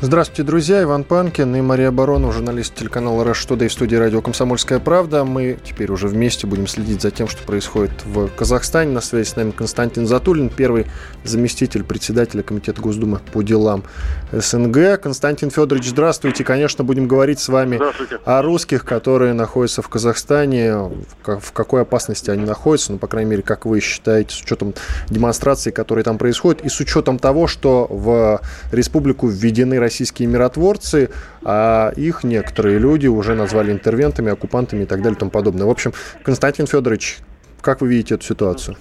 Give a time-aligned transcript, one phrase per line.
[0.00, 0.80] Здравствуйте, друзья.
[0.84, 5.24] Иван Панкин и Мария Баронова, журналист телеканала «Раш Туда» и студии радио «Комсомольская правда».
[5.24, 8.92] Мы теперь уже вместе будем следить за тем, что происходит в Казахстане.
[8.92, 10.86] На связи с нами Константин Затулин, первый
[11.24, 13.82] заместитель председателя Комитета Госдумы по делам
[14.30, 15.00] СНГ.
[15.02, 16.44] Константин Федорович, здравствуйте.
[16.44, 17.80] Конечно, будем говорить с вами
[18.24, 20.76] о русских, которые находятся в Казахстане,
[21.24, 24.74] в какой опасности они находятся, ну, по крайней мере, как вы считаете, с учетом
[25.08, 31.10] демонстраций, которые там происходят, и с учетом того, что в республику введены российские миротворцы,
[31.42, 35.66] а их некоторые люди уже назвали интервентами, оккупантами и так далее и тому подобное.
[35.66, 35.92] В общем,
[36.22, 37.18] Константин Федорович,
[37.62, 38.76] как вы видите эту ситуацию?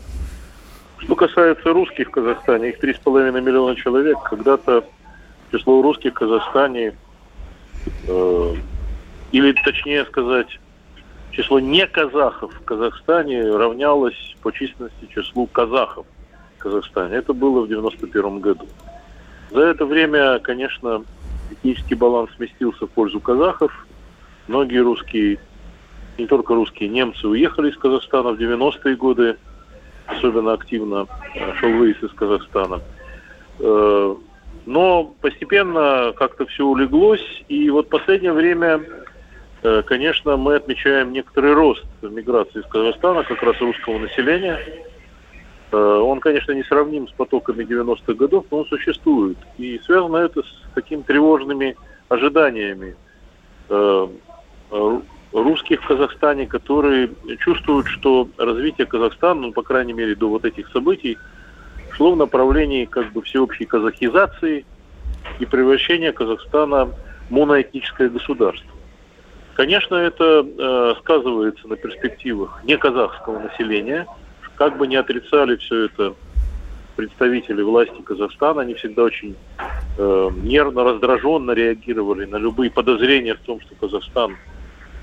[0.97, 4.17] Что касается русских в Казахстане, их 3,5 миллиона человек.
[4.29, 4.83] Когда-то
[5.51, 6.93] число русских в Казахстане,
[8.07, 8.53] э,
[9.31, 10.59] или точнее сказать,
[11.31, 16.05] число не казахов в Казахстане равнялось по численности числу казахов
[16.57, 17.15] в Казахстане.
[17.15, 18.67] Это было в 91 году.
[19.51, 21.03] За это время, конечно,
[21.51, 23.87] этнический баланс сместился в пользу казахов.
[24.47, 25.39] Многие русские,
[26.17, 29.37] не только русские, немцы уехали из Казахстана в 90-е годы.
[30.05, 32.81] Особенно активно э, шел выезд из Казахстана.
[33.59, 34.15] Э,
[34.65, 37.43] но постепенно как-то все улеглось.
[37.47, 38.81] И вот в последнее время,
[39.63, 44.59] э, конечно, мы отмечаем некоторый рост миграции из Казахстана, как раз русского населения.
[45.71, 49.37] Э, он, конечно, не сравним с потоками 90-х годов, но он существует.
[49.57, 51.75] И связано это с такими тревожными
[52.09, 52.95] ожиданиями
[53.69, 54.07] э,
[55.33, 57.09] русских в Казахстане, которые
[57.39, 61.17] чувствуют, что развитие Казахстана, ну, по крайней мере, до вот этих событий,
[61.91, 64.65] шло в направлении как бы всеобщей казахизации
[65.39, 68.71] и превращения Казахстана в моноэтническое государство.
[69.55, 74.07] Конечно, это э, сказывается на перспективах не казахского населения–
[74.57, 76.15] как бы не отрицали все это
[76.95, 79.35] представители власти Казахстана, они всегда очень
[79.97, 84.35] э, нервно, раздраженно реагировали на любые подозрения в том, что Казахстан,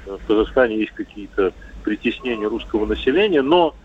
[0.06, 1.52] э, в Казахстане есть какие-то
[1.84, 3.76] притеснения русского населения, но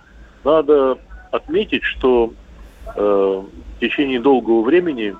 [0.43, 0.97] надо
[1.31, 2.33] отметить, что
[2.95, 5.15] э, в течение долгого времени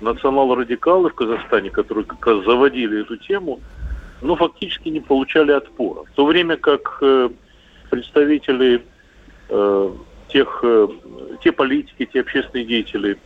[0.00, 3.60] национал-радикалы в Казахстане, которые как раз заводили эту тему,
[4.22, 6.02] ну, фактически не получали отпора.
[6.02, 7.30] В то время как э,
[7.90, 8.82] представители
[9.48, 9.90] э,
[10.28, 10.88] тех, э,
[11.42, 13.18] те политики, те общественные деятели,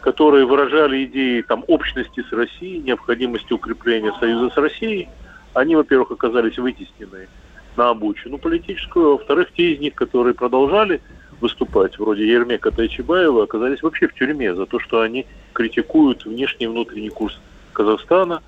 [0.00, 5.08] которые выражали идеи там, общности с Россией, необходимости укрепления союза с Россией,
[5.54, 7.28] они, во-первых, оказались вытеснены
[7.76, 11.00] на обочину политическую, а во-вторых, те из них, которые продолжали
[11.40, 16.68] выступать, вроде Ермека Тайчебаева, оказались вообще в тюрьме за то, что они критикуют внешний и
[16.68, 17.38] внутренний курс
[17.72, 18.42] Казахстана,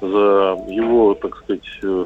[0.00, 2.04] за его, так сказать, э,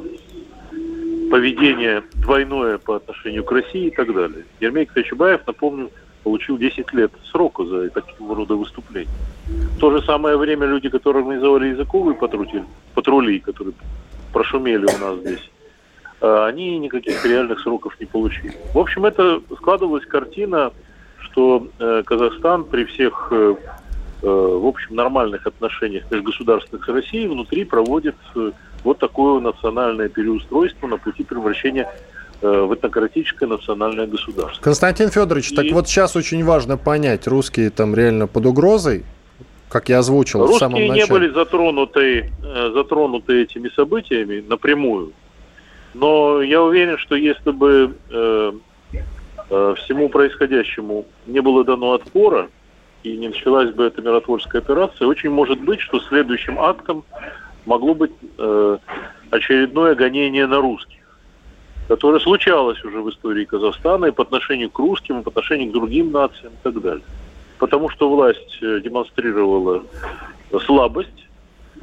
[1.34, 4.44] поведение двойное по отношению к России и так далее.
[4.60, 5.90] Ермей Качубаев, напомню,
[6.22, 9.10] получил 10 лет срока за такого рода выступления.
[9.76, 12.62] В то же самое время люди, которые организовали языковые патрули,
[12.94, 13.74] патрули которые
[14.32, 15.50] прошумели у нас здесь,
[16.20, 18.54] а, они никаких реальных сроков не получили.
[18.72, 20.70] В общем, это складывалась картина,
[21.18, 23.56] что э, Казахстан при всех, э,
[24.22, 28.14] э, в общем, нормальных отношениях межгосударственных с Россией внутри проводит
[28.84, 31.90] вот такое национальное переустройство на пути превращения
[32.40, 34.62] э, в этнократическое национальное государство.
[34.62, 35.56] Константин Федорович, и...
[35.56, 39.04] так вот сейчас очень важно понять, русские там реально под угрозой,
[39.70, 41.02] как я озвучил Русские в самом начале.
[41.02, 45.12] не были затронуты, э, затронуты этими событиями напрямую,
[45.94, 48.52] но я уверен, что если бы э,
[49.50, 52.48] э, всему происходящему не было дано отпора,
[53.04, 57.04] и не началась бы эта миротворческая операция, очень может быть, что следующим актом
[57.66, 58.78] могло быть э,
[59.30, 61.00] очередное гонение на русских,
[61.88, 65.72] которое случалось уже в истории Казахстана и по отношению к русским, и по отношению к
[65.72, 67.04] другим нациям и так далее.
[67.58, 69.82] Потому что власть э, демонстрировала
[70.66, 71.26] слабость,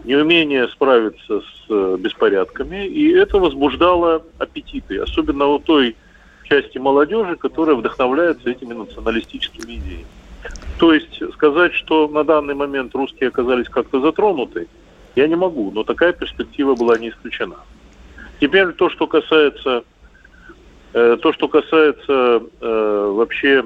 [0.04, 5.96] неумение справиться с э, беспорядками, и это возбуждало аппетиты, особенно у той
[6.44, 10.06] части молодежи, которая вдохновляется этими националистическими идеями.
[10.80, 14.68] То есть сказать, что на данный момент русские оказались как-то затронуты–
[15.16, 17.58] я не могу, но такая перспектива была не исключена.
[18.40, 19.84] Теперь то, что касается,
[20.94, 23.66] э, то, что касается э, вообще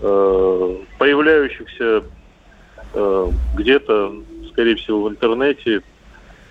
[0.00, 2.04] э, появляющихся
[2.94, 3.26] э,
[3.56, 4.14] где-то,
[4.50, 5.82] скорее всего, в интернете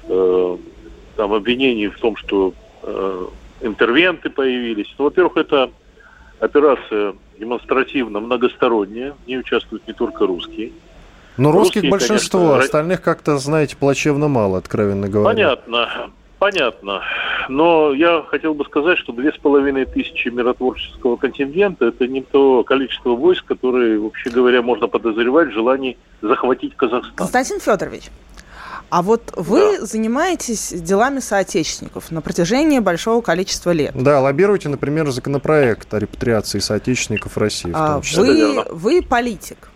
[0.04, 0.58] э,
[1.16, 2.54] там обвинений в том, что
[2.84, 3.26] э,
[3.62, 4.94] интервенты появились.
[4.98, 5.72] Ну, во-первых, это
[6.40, 10.72] операция демонстративно многосторонняя, в ней участвуют не только русские.
[11.38, 15.34] Но русских Русские, большинство, конечно, остальных как-то, знаете, плачевно мало, откровенно говоря.
[15.34, 17.02] Понятно, понятно.
[17.50, 22.64] но я хотел бы сказать, что две с половиной тысячи миротворческого контингента– это не то
[22.64, 27.16] количество войск, которые, вообще говоря, можно подозревать в желании захватить Казахстан.
[27.16, 28.12] Константин Федорович,
[28.92, 29.86] а вот вы да.
[29.86, 33.94] занимаетесь делами соотечественников на протяжении большого количества лет.
[33.96, 37.72] Да, лоббируете, например, законопроект о репатриации соотечественников России.
[37.74, 39.71] А, вы, вы политик.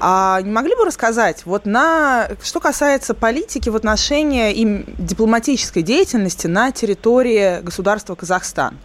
[0.00, 6.46] А не могли бы рассказать, вот на, что касается политики в отношении им дипломатической деятельности
[6.46, 8.76] на территории государства Казахстан?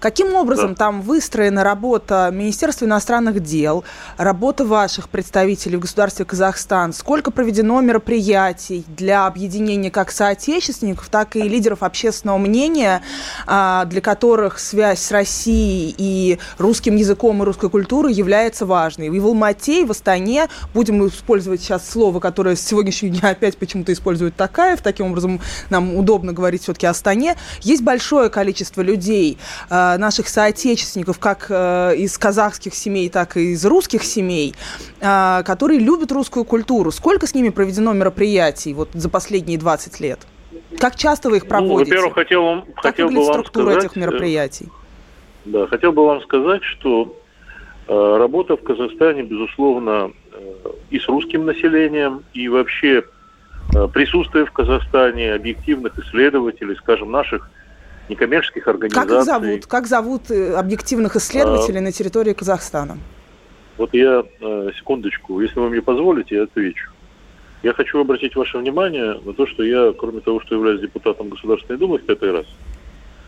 [0.00, 0.76] Каким образом да.
[0.76, 3.84] там выстроена работа Министерства иностранных дел,
[4.16, 6.94] работа ваших представителей в государстве Казахстан?
[6.94, 13.02] Сколько проведено мероприятий для объединения как соотечественников, так и лидеров общественного мнения,
[13.46, 19.08] а, для которых связь с Россией и русским языком и русской культурой является важной?
[19.08, 23.58] И в Алмате, и в Астане, будем использовать сейчас слово, которое с сегодняшнего дня опять
[23.58, 29.36] почему-то использует Такаев, таким образом нам удобно говорить все-таки о Астане, есть большое количество людей,
[29.68, 34.54] а, наших соотечественников, как э, из казахских семей, так и из русских семей,
[35.00, 36.90] э, которые любят русскую культуру.
[36.90, 40.20] Сколько с ними проведено мероприятий вот за последние 20 лет?
[40.78, 41.74] Как часто вы их проводите?
[41.74, 44.68] Ну, во-первых, хотел, вам, как хотел бы вам структура сказать, этих э, мероприятий?
[45.44, 47.16] Да, хотел бы вам сказать, что
[47.88, 53.04] э, работа в Казахстане, безусловно, э, и с русским населением, и вообще
[53.74, 57.50] э, присутствие в Казахстане объективных исследователей, скажем, наших
[58.10, 59.08] некоммерческих организаций.
[59.08, 59.66] Как их зовут?
[59.66, 62.98] Как зовут э, объективных исследователей а, на территории Казахстана?
[63.78, 66.90] Вот я, э, секундочку, если вы мне позволите, я отвечу.
[67.62, 71.78] Я хочу обратить ваше внимание на то, что я, кроме того, что являюсь депутатом Государственной
[71.78, 72.46] Думы в пятый раз,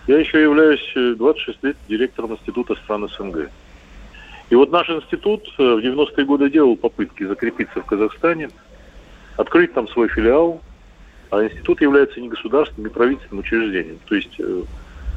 [0.07, 3.49] я еще являюсь 26 э, лет директором Института стран СНГ.
[4.51, 8.51] И вот наш институт в 90-е годы делал попытки закрепиться в Казахстане,
[9.37, 10.61] открыть там свой филиал,
[11.33, 13.99] а институт является не государственным, не правительственным учреждением.
[14.05, 14.63] То есть э,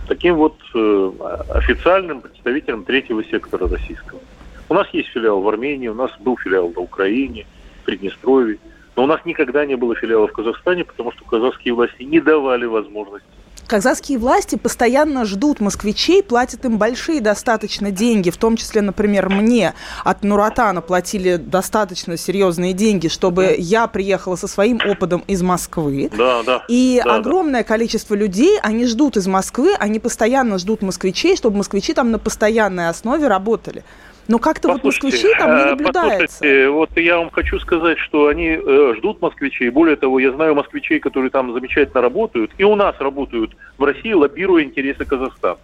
[0.08, 1.12] таким вот э,
[1.50, 4.22] официальным представителем третьего сектора российского.
[4.70, 7.46] У нас есть филиал в Армении, у нас был филиал на Украине,
[7.82, 8.60] в Приднестровье,
[8.96, 12.64] но у нас никогда не было филиала в Казахстане, потому что казахские власти не давали
[12.64, 13.28] возможности
[13.68, 19.74] Казахские власти постоянно ждут москвичей, платят им большие достаточно деньги, в том числе, например, мне
[20.04, 26.12] от Нуратана платили достаточно серьезные деньги, чтобы я приехала со своим опытом из Москвы.
[26.16, 26.64] Да, да.
[26.68, 27.68] И да, огромное да.
[27.68, 32.90] количество людей, они ждут из Москвы, они постоянно ждут москвичей, чтобы москвичи там на постоянной
[32.90, 33.84] основе работали.
[34.28, 36.38] Но как-то вот москвичей там не э, наблюдается.
[36.40, 39.70] Послушайте, вот я вам хочу сказать, что они э, ждут москвичей.
[39.70, 44.14] Более того, я знаю москвичей, которые там замечательно работают, и у нас работают в России,
[44.14, 45.58] лоббируя интересы Казахстана.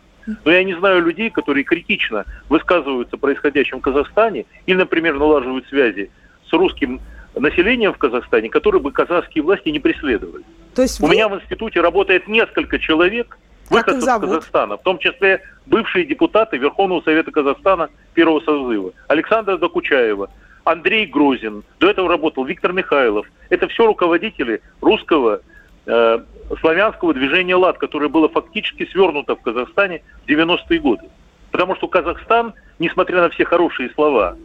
[0.45, 5.67] Но я не знаю людей, которые критично высказываются о происходящем в Казахстане или, например, налаживают
[5.67, 6.11] связи
[6.47, 7.01] с русским
[7.35, 10.43] населением в Казахстане, которые бы казахские власти не преследовали.
[10.75, 11.07] То есть вы...
[11.07, 13.37] У меня в институте работает несколько человек,
[13.71, 18.91] выходцев из Казахстана, в том числе бывшие депутаты Верховного Совета Казахстана первого созыва.
[19.07, 20.29] Александра Докучаева,
[20.63, 23.25] Андрей Грозин, до этого работал Виктор Михайлов.
[23.49, 25.41] Это все руководители русского
[25.85, 26.19] э,
[26.59, 31.03] славянского движения «ЛАД», которое было фактически свернуто в Казахстане в 90-е годы.
[31.51, 34.37] Потому что Казахстан, несмотря на все хорошие слова,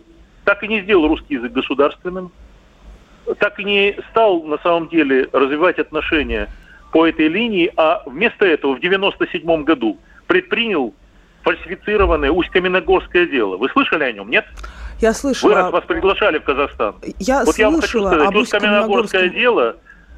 [0.44, 2.32] так и не сделал русский язык государственным,
[3.38, 6.49] так и не стал на самом деле развивать отношения
[6.92, 10.94] по этой линии, а вместо этого в 97 году предпринял
[11.42, 13.56] фальсифицированное Усть-Каменогорское дело.
[13.56, 14.44] Вы слышали о нем, нет?
[15.00, 15.50] Я слышала.
[15.50, 16.96] Вы раз вас приглашали в Казахстан.
[17.19, 19.76] Я вот слышала я вам хочу сказать, Усть-Каменогорское дело,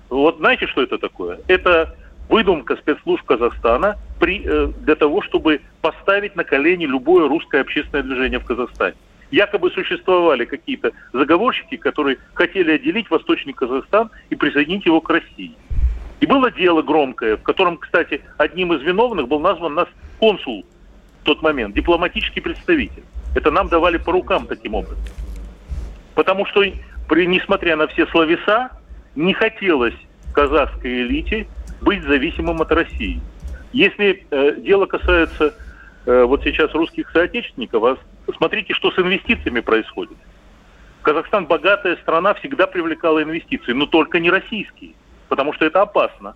[0.09, 1.41] вот знаете, что это такое?
[1.49, 1.95] Это
[2.29, 8.39] выдумка спецслужб Казахстана при, э, для того, чтобы поставить на колени любое русское общественное движение
[8.39, 8.95] в Казахстане.
[9.31, 15.55] Якобы существовали какие-то заговорщики, которые хотели отделить Восточный Казахстан и присоединить его к России.
[16.21, 20.65] И было дело громкое, в котором, кстати, одним из виновных был назван нас консул
[21.23, 23.05] в тот момент, дипломатический представитель.
[23.35, 25.05] Это нам давали по рукам таким образом.
[26.15, 26.65] Потому что,
[27.09, 28.71] при, несмотря на все словеса,
[29.15, 29.95] не хотелось
[30.33, 31.47] казахской элите
[31.81, 33.21] быть зависимым от России.
[33.73, 35.55] Если э, дело касается
[36.07, 40.17] э, вот сейчас русских соотечественников, а смотрите, что с инвестициями происходит.
[41.03, 44.95] Казахстан богатая страна, всегда привлекала инвестиции, но только не российские
[45.29, 46.35] потому что это опасно.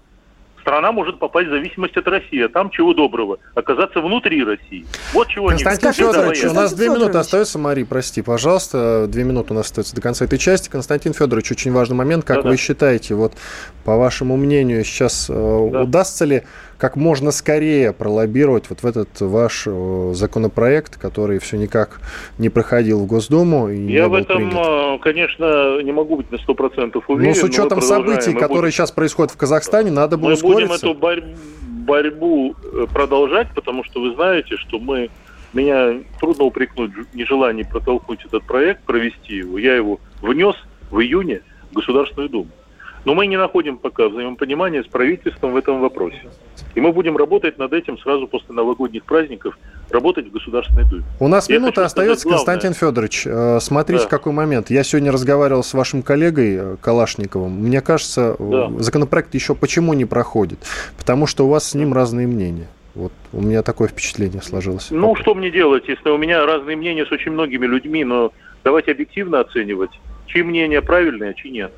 [0.61, 4.87] Страна может попасть в зависимость от России, а там чего доброго, оказаться внутри России.
[5.13, 9.55] Вот чего Константин не Федорович, у нас две минуты остается, Мари, прости, пожалуйста, две минуты
[9.55, 10.69] у нас остается до конца этой части.
[10.69, 12.51] Константин Федорович, очень важный момент, как да -да.
[12.51, 13.33] вы считаете, вот
[13.85, 15.83] по вашему мнению, сейчас э, да.
[15.83, 16.45] удастся ли
[16.83, 19.69] как можно скорее пролоббировать вот в этот ваш
[20.15, 22.01] законопроект, который все никак
[22.39, 23.69] не проходил в Госдуму.
[23.69, 25.01] И Я в этом, принят.
[25.01, 27.29] конечно, не могу быть на 100% уверен.
[27.29, 30.67] Но с учетом событий, которые будем, сейчас происходят в Казахстане, надо бы мы ускориться.
[30.67, 31.37] Мы будем эту борь-
[31.87, 35.09] борьбу э, продолжать, потому что вы знаете, что мы
[35.53, 39.57] меня трудно упрекнуть в нежелании протолкнуть этот проект, провести его.
[39.57, 40.57] Я его внес
[40.91, 42.49] в июне в Государственную Думу.
[43.05, 46.23] Но мы не находим пока взаимопонимания с правительством в этом вопросе.
[46.75, 49.59] И мы будем работать над этим сразу после новогодних праздников,
[49.91, 51.05] работать в Государственной Думе.
[51.21, 53.27] У нас Я минута остается, Константин Федорович.
[53.27, 54.09] Э, смотрите, да.
[54.09, 54.71] какой момент.
[54.71, 57.53] Я сегодня разговаривал с вашим коллегой э, Калашниковым.
[57.53, 58.71] Мне кажется, да.
[58.79, 60.61] законопроект еще почему не проходит?
[60.97, 62.69] Потому что у вас с ним разные мнения.
[62.95, 64.89] Вот у меня такое впечатление сложилось.
[64.91, 68.33] Ну, что мне делать, если у меня разные мнения с очень многими людьми, но
[68.65, 69.91] давайте объективно оценивать,
[70.27, 71.73] чьи мнения правильные, а чьи нет.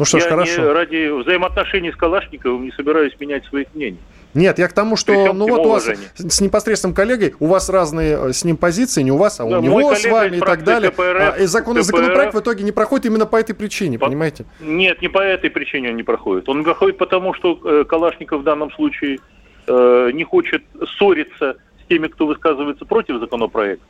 [0.00, 0.62] Ну что ж, я хорошо.
[0.62, 3.98] Не, ради взаимоотношений с Калашниковым не собираюсь менять своих мнений.
[4.32, 8.16] Нет, я к тому, что ну вот у вас с непосредственным коллегой, у вас разные
[8.16, 10.64] э, с ним позиции, не у вас, а у да, него с вами и так
[10.64, 10.90] далее.
[10.90, 11.84] КПРФ, а, и закон, КПРФ.
[11.84, 14.06] законопроект в итоге не проходит именно по этой причине, по...
[14.06, 14.46] понимаете?
[14.60, 16.48] Нет, не по этой причине он не проходит.
[16.48, 19.18] Он проходит потому, что э, Калашников в данном случае
[19.66, 20.62] э, не хочет
[20.96, 23.84] ссориться с теми, кто высказывается против законопроекта.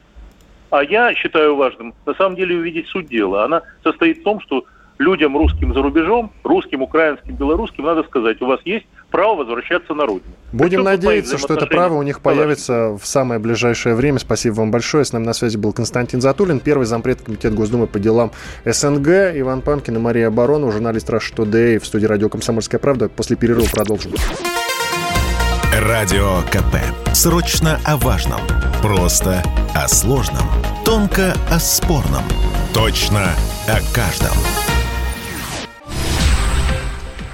[0.71, 3.45] А я считаю важным, на самом деле, увидеть суть дела.
[3.45, 4.65] Она состоит в том, что
[5.01, 10.05] людям русским за рубежом, русским, украинским, белорусским, надо сказать, у вас есть право возвращаться на
[10.05, 10.31] родину.
[10.53, 14.19] Будем надеяться, что это право у них появится в самое ближайшее время.
[14.19, 15.05] Спасибо вам большое.
[15.05, 18.31] С нами на связи был Константин Затулин, первый зампред Комитета Госдумы по делам
[18.65, 23.09] СНГ, Иван Панкин и Мария Баронова, журналист Rush Today в студии радио «Комсомольская правда».
[23.09, 24.13] После перерыва продолжим.
[25.81, 26.77] Радио КП.
[27.15, 28.41] Срочно о важном.
[28.83, 29.43] Просто
[29.75, 30.45] о сложном.
[30.85, 32.25] Тонко о спорном.
[32.75, 33.31] Точно
[33.67, 34.37] о каждом.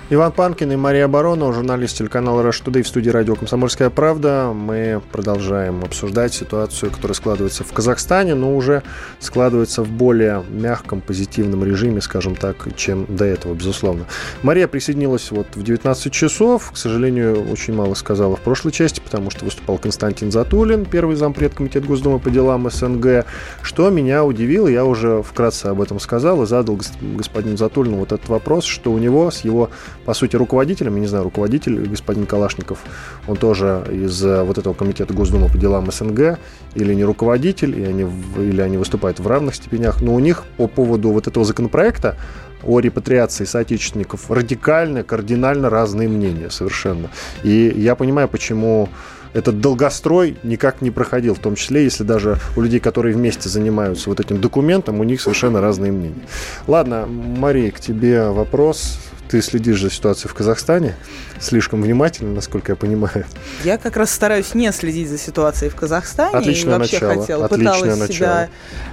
[0.09, 4.53] Иван Панкин и Мария Баронова, журналист телеканала Rush Today в студии радио «Комсомольская правда».
[4.55, 8.85] Мы продолжаем обсуждать ситуацию, которая складывается в Казахстане, но уже
[9.19, 14.05] складывается в более мягком, позитивном режиме, скажем так, чем до этого, безусловно.
[14.45, 16.71] Мария присоединилась вот в 19 часов.
[16.71, 21.57] К сожалению, очень мало сказала в прошлой части, потому что выступал Константин Затулин, первый зампред
[21.57, 23.27] Комитета Госдумы по делам СНГ.
[23.61, 28.29] Что меня удивило, я уже вкратце об этом сказал и задал господину Затулину вот этот
[28.29, 29.71] вопрос, что у него с его
[30.07, 32.79] по сути, руководителем, я не знаю, руководитель господин Калашников,
[33.27, 36.39] он тоже из э, вот этого комитета Госдумы по делам СНГ,
[36.77, 38.07] или не руководитель, и они,
[38.39, 42.17] или они выступают в равных степенях, но у них по поводу вот этого законопроекта
[42.63, 47.11] о репатриации соотечественников радикально, кардинально разные мнения совершенно.
[47.43, 48.89] И я понимаю, почему
[49.33, 54.09] этот долгострой никак не проходил, в том числе, если даже у людей, которые вместе занимаются
[54.09, 56.27] вот этим документом, у них совершенно разные мнения.
[56.67, 58.99] Ладно, Мария, к тебе вопрос
[59.29, 60.95] ты следишь за ситуацией в Казахстане
[61.41, 63.27] слишком внимательно, насколько я понимаю.
[63.65, 66.37] Я как раз стараюсь не следить за ситуацией в Казахстане.
[66.37, 67.21] Отличное и вообще начало.
[67.21, 68.15] хотела, Отличное пыталась начало.
[68.15, 68.49] себя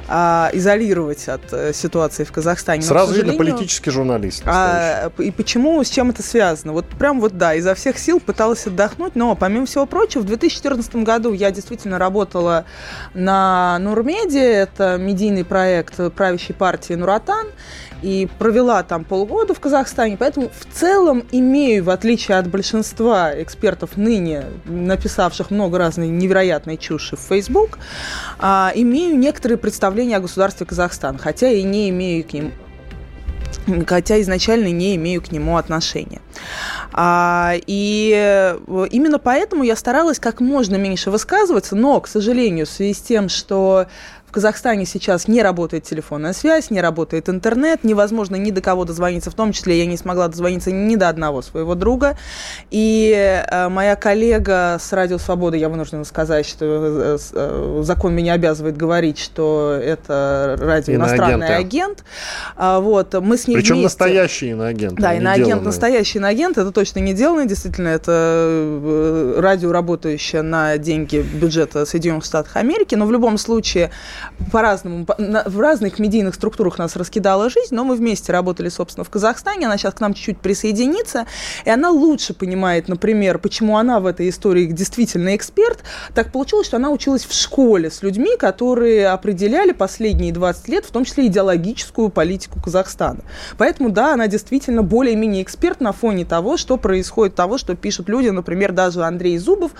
[0.08, 2.82] а, изолировать от а, ситуации в Казахстане.
[2.82, 4.44] Но, Сразу видно политический журналист.
[4.46, 6.74] А, и почему, с чем это связано?
[6.74, 10.96] Вот прям вот да, изо всех сил пыталась отдохнуть, но помимо всего прочего, в 2014
[10.98, 12.66] году я действительно работала
[13.14, 17.48] на Нурмеде, это медийный проект правящей партии Нуратан,
[18.04, 23.92] и провела там полгода в Казахстане, поэтому в целом имею, в отличие от большинства экспертов
[23.96, 27.80] ныне, написавших много разной невероятной чуши в Facebook,
[28.40, 32.52] а, имею некоторые представления о государстве Казахстан, хотя и не имею к ним
[33.88, 36.22] хотя изначально не имею к нему отношения.
[36.92, 38.58] А, и
[38.92, 43.30] именно поэтому я старалась как можно меньше высказываться, но, к сожалению, в связи с тем,
[43.30, 43.86] что
[44.34, 49.36] Казахстане сейчас не работает телефонная связь, не работает интернет, невозможно ни до кого дозвониться, в
[49.36, 52.18] том числе я не смогла дозвониться ни до одного своего друга.
[52.72, 58.34] И э, моя коллега с Радио Свободы, я вынуждена сказать, что э, э, закон меня
[58.34, 62.04] обязывает говорить, что это радио иностранный агент.
[62.56, 63.86] А, вот, мы с ней Причем вместе...
[63.86, 65.00] настоящий иноагент.
[65.00, 71.86] Да, иноагент, настоящий иноагент, это точно не деланный, действительно, это радио, работающее на деньги бюджета
[71.86, 73.92] Соединенных Штатов Америки, но в любом случае
[74.52, 79.66] по-разному, в разных медийных структурах нас раскидала жизнь, но мы вместе работали, собственно, в Казахстане,
[79.68, 81.26] она сейчас к нам чуть-чуть присоединится,
[81.66, 85.84] и она лучше понимает, например, почему она в этой истории действительно эксперт.
[86.14, 90.92] Так получилось, что она училась в школе с людьми, которые определяли последние 20 лет, в
[90.92, 93.20] том числе идеологическую политику Казахстана.
[93.58, 98.30] Поэтому, да, она действительно более-менее эксперт на фоне того, что происходит, того, что пишут люди,
[98.30, 99.72] например, даже Андрей Зубов,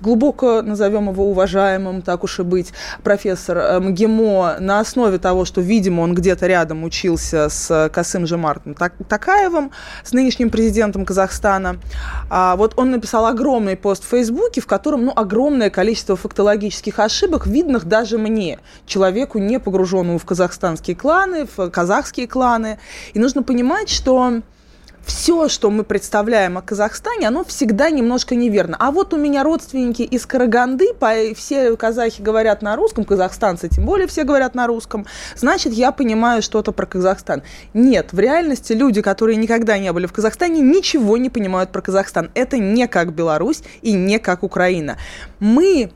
[0.00, 6.02] глубоко назовем его уважаемым, так уж и быть, профессор МГИМО на основе того, что, видимо,
[6.02, 8.74] он где-то рядом учился с Касым Жемартом
[9.08, 9.70] Такаевым,
[10.04, 11.78] с нынешним президентом Казахстана.
[12.30, 17.46] А, вот он написал огромный пост в Фейсбуке, в котором ну, огромное количество фактологических ошибок,
[17.46, 22.78] видных даже мне, человеку, не погруженному в казахстанские кланы, в казахские кланы.
[23.14, 24.42] И нужно понимать, что
[25.08, 28.76] все, что мы представляем о Казахстане, оно всегда немножко неверно.
[28.78, 30.88] А вот у меня родственники из Караганды,
[31.34, 36.42] все казахи говорят на русском, казахстанцы тем более все говорят на русском, значит, я понимаю
[36.42, 37.42] что-то про Казахстан.
[37.72, 42.30] Нет, в реальности люди, которые никогда не были в Казахстане, ничего не понимают про Казахстан.
[42.34, 44.98] Это не как Беларусь и не как Украина.
[45.40, 45.90] Мы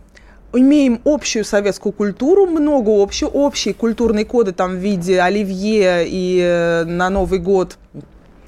[0.54, 6.84] имеем общую советскую культуру, много общего, общие культурные коды там в виде оливье и э,
[6.84, 7.76] на Новый год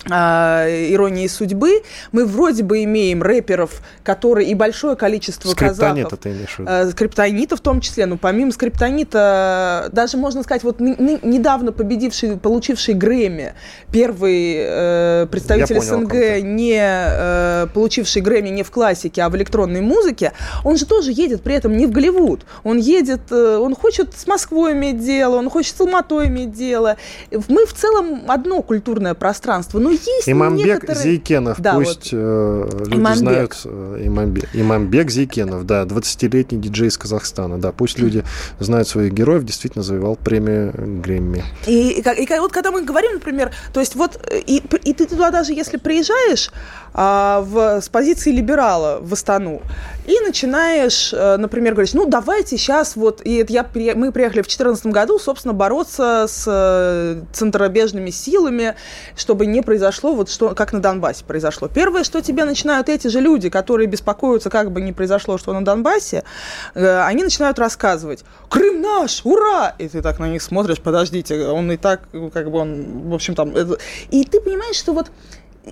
[0.06, 1.82] иронии судьбы,
[2.12, 6.18] мы вроде бы имеем рэперов, которые и большое количество Скриптонита казахов.
[6.20, 6.70] ты имеешь в виду?
[6.70, 8.06] Э, скриптонита в том числе.
[8.06, 13.54] Ну, помимо скриптонита, даже можно сказать, вот недавно победивший, получивший Грэмми,
[13.90, 19.80] первый э, представитель понял, СНГ, не э, получивший Грэмми не в классике, а в электронной
[19.80, 20.32] музыке,
[20.64, 22.44] он же тоже едет при этом не в Голливуд.
[22.62, 26.96] Он едет, э, он хочет с Москвой иметь дело, он хочет с Алматой иметь дело.
[27.48, 29.78] Мы в целом одно культурное пространство.
[29.78, 31.02] Ну, есть Имамбек некоторые...
[31.02, 32.20] Зейкенов, да, пусть вот.
[32.20, 33.18] э, люди Имамбек.
[33.18, 34.48] знают э, Имамбек.
[34.54, 38.24] Имамбек Зейкенов, да, 20-летний диджей из Казахстана, да, пусть люди
[38.58, 40.72] знают своих героев, действительно завоевал премию
[41.02, 41.44] Грэмми.
[41.66, 45.30] И, и, и, вот когда мы говорим, например, то есть вот, и, и ты туда
[45.30, 46.50] даже если приезжаешь,
[46.96, 49.62] а, в, с позиции либерала в Астану
[50.06, 54.46] и начинаешь, э, например, говорить, ну, давайте сейчас вот, и это я, мы приехали в
[54.46, 58.76] 2014 году, собственно, бороться с э, центробежными силами,
[59.16, 59.83] чтобы не произошло
[60.14, 61.68] вот что, как на Донбассе произошло.
[61.68, 65.64] Первое, что тебе начинают эти же люди, которые беспокоятся, как бы не произошло, что на
[65.64, 66.24] Донбассе,
[66.74, 69.74] э, они начинают рассказывать, Крым наш, ура!
[69.78, 73.34] И ты так на них смотришь, подождите, он и так, как бы он, в общем,
[73.34, 73.52] там...
[74.10, 75.10] И ты понимаешь, что вот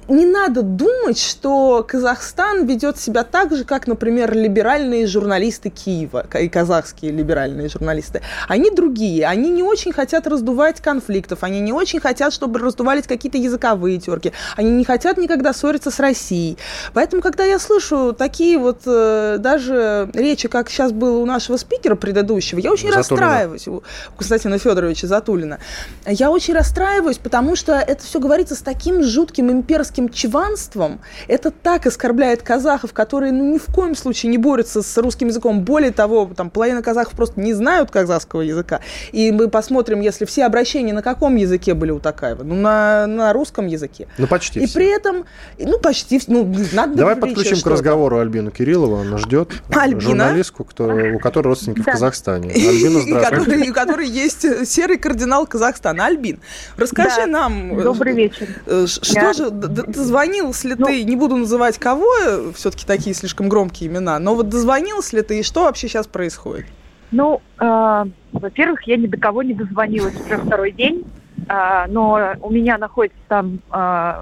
[0.09, 6.49] не надо думать, что Казахстан ведет себя так же, как, например, либеральные журналисты Киева и
[6.49, 8.23] казахские либеральные журналисты.
[8.49, 9.27] Они другие.
[9.27, 11.43] Они не очень хотят раздувать конфликтов.
[11.43, 14.33] Они не очень хотят, чтобы раздувались какие-то языковые терки.
[14.57, 16.57] Они не хотят никогда ссориться с Россией.
[16.95, 21.97] Поэтому, когда я слышу такие вот э, даже речи, как сейчас было у нашего спикера
[21.97, 23.27] предыдущего, я очень Затулина.
[23.27, 23.69] расстраиваюсь.
[23.69, 23.83] У
[24.17, 25.59] Константина Федоровича Затулина.
[26.07, 31.51] Я очень расстраиваюсь, потому что это все говорится с таким жутким имперским имперским чванством, это
[31.51, 35.63] так оскорбляет казахов, которые ну, ни в коем случае не борются с русским языком.
[35.63, 38.81] Более того, там половина казахов просто не знают казахского языка.
[39.11, 42.45] И мы посмотрим, если все обращения на каком языке были у Такаева?
[42.45, 44.07] Ну, на, на русском языке.
[44.19, 44.75] Ну, почти И все.
[44.75, 45.25] при этом,
[45.59, 49.51] ну, почти, ну, надо Давай подключим к разговору Альбину Кириллову, она ждет.
[49.71, 50.01] Альбина?
[50.01, 51.93] Журналистку, кто, у которой родственники да.
[51.93, 52.51] в Казахстане.
[52.55, 53.71] Альбина, здравствуйте.
[53.71, 56.07] У которой есть серый кардинал Казахстана.
[56.07, 56.41] Альбин,
[56.77, 57.79] расскажи нам...
[57.79, 58.49] Э, Добрый вечер.
[58.67, 63.91] Э, что же, дозвонился ли ну, ты, не буду называть кого, все-таки такие слишком громкие
[63.91, 66.67] имена, но вот дозвонился ли ты и что вообще сейчас происходит?
[67.11, 71.05] Ну, э, во-первых, я ни до кого не дозвонилась уже второй день,
[71.49, 74.15] э, но у меня находятся там э,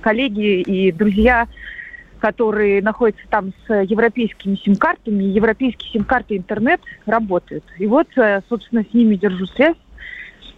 [0.00, 1.46] коллеги и друзья,
[2.18, 7.64] которые находятся там с европейскими сим-картами, европейские сим-карты интернет работают.
[7.78, 9.76] И вот, э, собственно, с ними держу связь,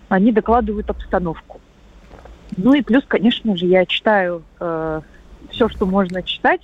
[0.09, 1.61] они докладывают обстановку.
[2.57, 5.01] Ну и плюс, конечно же, я читаю э,
[5.51, 6.61] все, что можно читать,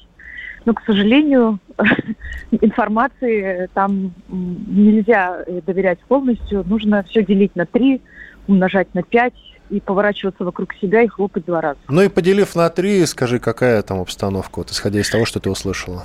[0.64, 1.58] но, к сожалению,
[2.50, 6.64] информации там нельзя доверять полностью.
[6.66, 8.00] Нужно все делить на три,
[8.46, 9.34] умножать на пять
[9.70, 11.78] и поворачиваться вокруг себя и хлопать два раза.
[11.88, 15.50] Ну и поделив на три, скажи, какая там обстановка, вот исходя из того, что ты
[15.50, 16.04] услышала?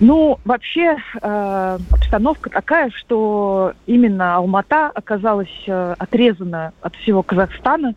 [0.00, 7.94] Ну, вообще э, обстановка такая, что именно Алмата оказалась э, отрезана от всего Казахстана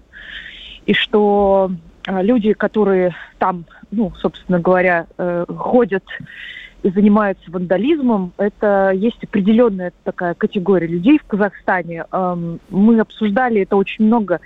[0.86, 1.72] и что
[2.08, 6.04] э, люди, которые там, ну, собственно говоря, э, ходят
[6.84, 12.06] и занимаются вандализмом, это есть определенная такая категория людей в Казахстане.
[12.12, 14.40] Эм, мы обсуждали это очень много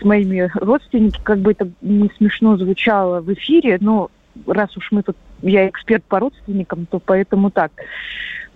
[0.00, 4.10] с моими родственниками, как бы это не смешно звучало в эфире, но
[4.46, 7.72] раз уж мы тут, я эксперт по родственникам, то поэтому так,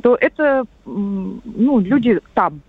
[0.00, 2.61] то это, ну, люди там,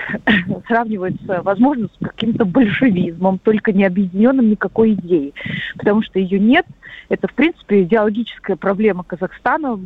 [0.66, 5.34] сравнивается, возможно, с каким-то большевизмом, только не объединенным никакой идеей,
[5.76, 6.66] потому что ее нет.
[7.08, 9.78] Это, в принципе, идеологическая проблема Казахстана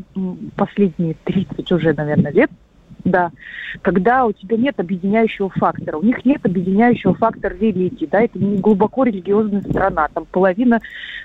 [0.56, 2.50] последние 30 уже, наверное, лет,
[3.04, 3.30] да,
[3.82, 5.96] когда у тебя нет объединяющего фактора.
[5.96, 10.80] У них нет объединяющего фактора религии, да, это не глубоко религиозная страна, там половина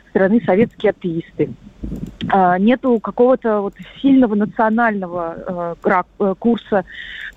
[0.09, 1.49] страны советские атеисты.
[2.29, 6.85] А, нету какого-то вот сильного национального э, э курса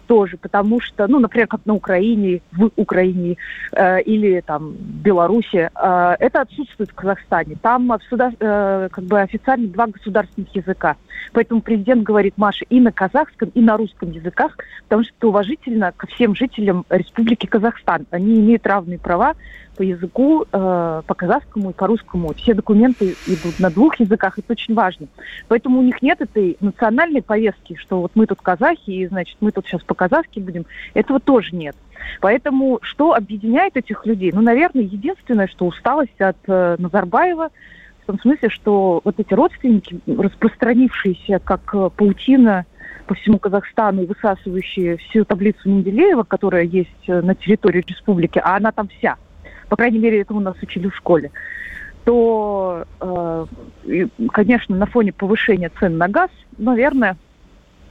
[0.06, 3.36] тоже, потому что, ну, например, как на Украине, в Украине
[3.72, 7.56] э, или там Беларуси, э, это отсутствует в Казахстане.
[7.60, 10.96] Там э, как бы официально два государственных языка.
[11.32, 16.06] Поэтому президент говорит, Маша, и на казахском, и на русском языках, потому что уважительно ко
[16.06, 18.06] всем жителям Республики Казахстан.
[18.10, 19.34] Они имеют равные права
[19.76, 22.32] по языку, э, по казахскому и по русскому.
[22.34, 25.08] Все документы идут на двух языках, это очень важно.
[25.48, 29.50] Поэтому у них нет этой национальной повестки, что вот мы тут казахи, и, значит, мы
[29.50, 30.66] тут сейчас по-казахски будем.
[30.94, 31.76] Этого тоже нет.
[32.20, 34.32] Поэтому что объединяет этих людей?
[34.32, 37.50] Ну, наверное, единственное, что усталость от э, Назарбаева,
[38.04, 42.66] в том смысле, что вот эти родственники, распространившиеся как э, паутина
[43.06, 48.56] по всему Казахстану и высасывающие всю таблицу Менделеева, которая есть э, на территории республики, а
[48.56, 49.16] она там вся,
[49.70, 51.30] по крайней мере, этому нас учили в школе,
[52.04, 53.46] то, э,
[54.32, 57.16] конечно, на фоне повышения цен на газ, наверное,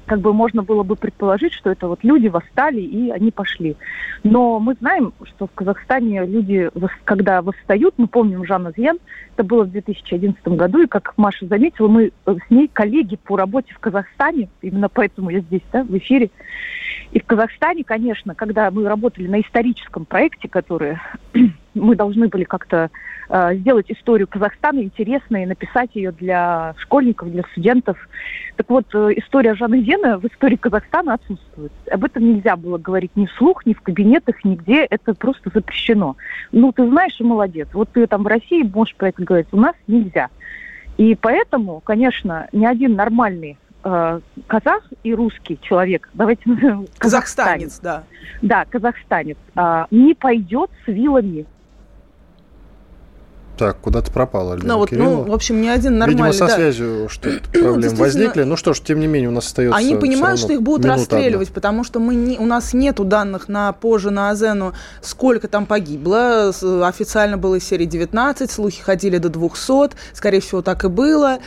[0.06, 3.76] как бы можно было бы предположить, что это вот люди восстали и они пошли.
[4.24, 6.70] Но мы знаем, что в Казахстане люди,
[7.04, 8.98] когда восстают, мы помним Жанна Зьен,
[9.36, 13.74] это было в 2011 году, и как Маша заметила, мы с ней коллеги по работе
[13.74, 16.30] в Казахстане, именно поэтому я здесь, да, в эфире.
[17.12, 20.98] И в Казахстане, конечно, когда мы работали на историческом проекте, который
[21.74, 22.90] мы должны были как-то
[23.30, 27.98] э, сделать историю Казахстана интересной написать ее для школьников, для студентов.
[28.56, 31.72] Так вот, э, история Жанны Зена в истории Казахстана отсутствует.
[31.92, 34.86] Об этом нельзя было говорить ни вслух, ни в кабинетах, нигде.
[34.90, 36.16] Это просто запрещено.
[36.52, 37.68] Ну, ты знаешь, и молодец.
[37.74, 39.48] Вот ты там в России можешь про это говорить.
[39.52, 40.30] У нас нельзя.
[40.98, 47.80] И поэтому, конечно, ни один нормальный э, казах и русский человек, давайте назовем казахстанец, казахстанец
[47.80, 48.04] да.
[48.42, 51.46] Да, казахстанец, э, не пойдет с вилами
[53.58, 56.32] так, куда-то пропала Альбина ну, вот, Ну, в общем, ни один нормальный...
[56.32, 56.56] Видимо, со да.
[56.56, 58.44] связью что-то проблемы возникли.
[58.44, 61.50] Ну что ж, тем не менее, у нас остается Они понимают, что их будут расстреливать,
[61.50, 61.56] одна.
[61.56, 66.52] потому что мы не, у нас нету данных на позже, на Азену, сколько там погибло.
[66.84, 69.96] Официально было из серии 19, слухи ходили до 200.
[70.14, 71.40] Скорее всего, так и было.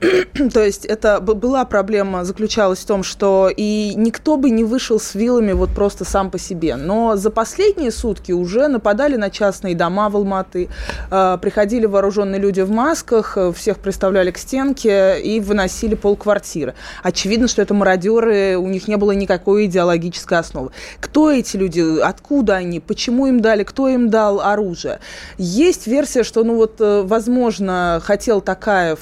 [0.52, 5.14] То есть это была проблема, заключалась в том, что и никто бы не вышел с
[5.14, 6.76] вилами вот просто сам по себе.
[6.76, 10.68] Но за последние сутки уже нападали на частные дома в Алматы,
[11.10, 16.74] э, приходили вооруженные люди в масках, э, всех представляли к стенке и выносили полквартиры.
[17.02, 20.70] Очевидно, что это мародеры, у них не было никакой идеологической основы.
[21.00, 25.00] Кто эти люди, откуда они, почему им дали, кто им дал оружие?
[25.36, 28.98] Есть версия, что, ну вот, э, возможно, хотел Такаев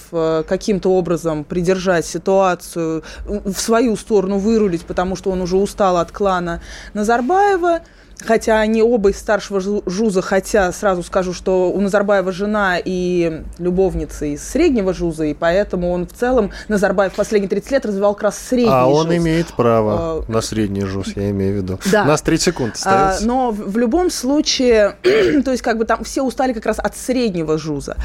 [0.48, 6.60] каким-то образом придержать ситуацию, в свою сторону вырулить, потому что он уже устал от клана
[6.94, 7.80] Назарбаева–
[8.24, 14.26] Хотя они оба из старшего жуза, хотя сразу скажу, что у Назарбаева жена и любовница
[14.26, 18.38] из среднего жуза, и поэтому он в целом, Назарбаев последние 30 лет развивал как раз
[18.38, 19.04] средний А жуз.
[19.04, 21.80] он имеет право а, на средний жуз, я имею в виду.
[21.92, 22.04] Да.
[22.04, 23.24] У нас 30 секунд а, остается.
[23.24, 24.96] А, но в любом случае,
[25.44, 27.96] то есть как бы там все устали как раз от среднего жуза,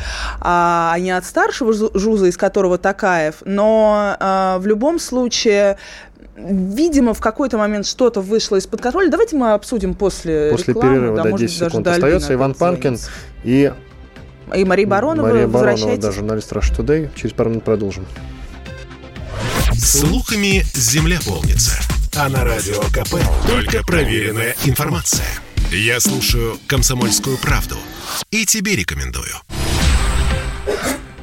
[0.42, 3.36] а не от старшего жуза, из которого Такаев.
[3.46, 5.78] Но а, в любом случае
[6.36, 9.10] видимо, в какой-то момент что-то вышло из-под контроля.
[9.10, 12.34] Давайте мы обсудим после После рекламы, перерыва, да, 10 секунд остается.
[12.34, 12.98] Иван Панкин
[13.44, 13.74] и...
[14.54, 17.10] И Мария Баронова, Мария Баронова, да, журналист Rush Today.
[17.16, 18.06] Через пару минут продолжим.
[19.78, 21.80] Слухами земля полнится.
[22.16, 23.16] А на радио КП
[23.48, 25.26] только проверенная информация.
[25.72, 27.78] Я слушаю «Комсомольскую правду»
[28.30, 29.34] и тебе рекомендую.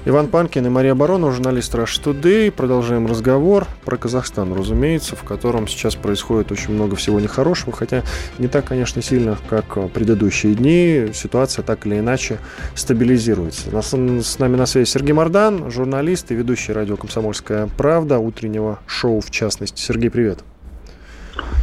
[0.08, 2.50] Иван Панкин и Мария Баронова, журналист Rush Today.
[2.50, 8.02] Продолжаем разговор про Казахстан, разумеется, в котором сейчас происходит очень много всего нехорошего, хотя
[8.38, 11.08] не так, конечно, сильно, как предыдущие дни.
[11.12, 12.38] Ситуация так или иначе
[12.74, 13.68] стабилизируется.
[13.82, 19.30] С нами на связи Сергей Мордан, журналист и ведущий радио «Комсомольская правда», утреннего шоу в
[19.30, 19.82] частности.
[19.82, 20.38] Сергей, привет.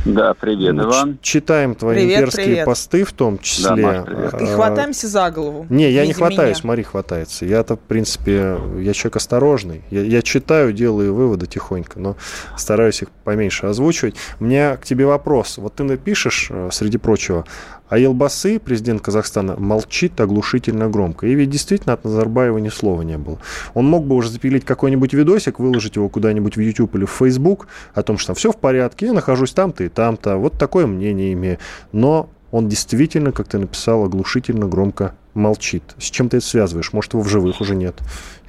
[0.06, 1.18] Да, привет, Иван.
[1.22, 2.66] Читаем твои привет, имперские привет.
[2.66, 3.66] посты в том числе.
[3.66, 4.42] Да, Маш, привет.
[4.42, 5.66] И хватаемся за голову.
[5.70, 6.68] Не, я не хватаюсь, меня.
[6.68, 7.46] Мари хватается.
[7.46, 9.82] Я-то, в принципе, я человек осторожный.
[9.90, 12.18] Я, я читаю, делаю выводы тихонько, но
[12.56, 14.16] стараюсь их поменьше озвучивать.
[14.40, 15.58] У меня к тебе вопрос.
[15.58, 17.46] Вот ты напишешь, э, среди прочего,
[17.88, 21.28] а Елбасы, президент Казахстана, молчит оглушительно громко.
[21.28, 23.39] И ведь действительно от Назарбаева ни слова не было.
[23.74, 27.67] Он мог бы уже запилить какой-нибудь видосик, выложить его куда-нибудь в YouTube или в Facebook
[27.93, 31.34] о том, что там все в порядке, я нахожусь там-то и там-то, вот такое мнение
[31.34, 31.60] имею.
[31.91, 35.84] Но он действительно, как ты написал, оглушительно громко молчит?
[36.00, 36.93] С чем ты это связываешь?
[36.93, 37.95] Может, его в живых уже нет?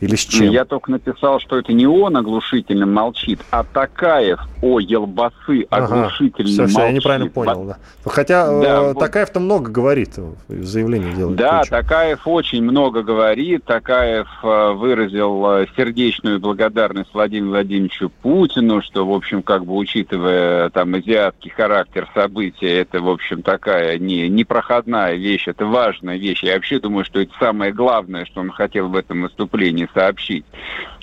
[0.01, 0.51] Или с чем?
[0.51, 6.45] Я только написал, что это не он оглушительно молчит, а Такаев о Елбасы оглушительно ага,
[6.45, 6.77] все, молчит.
[6.77, 7.77] Все, я неправильно понял, да.
[8.05, 10.15] Хотя да, э, Такаев-то много говорит,
[10.49, 11.37] заявление делает.
[11.37, 11.71] Да, кучу.
[11.71, 13.65] Такаев очень много говорит.
[13.65, 20.69] Такаев э, выразил э, сердечную благодарность Владимиру Владимировичу Путину, что, в общем, как бы учитывая
[20.71, 26.43] там азиатский характер события, это, в общем, такая не, непроходная вещь, это важная вещь.
[26.43, 30.44] Я вообще думаю, что это самое главное, что он хотел в этом выступлении сообщить.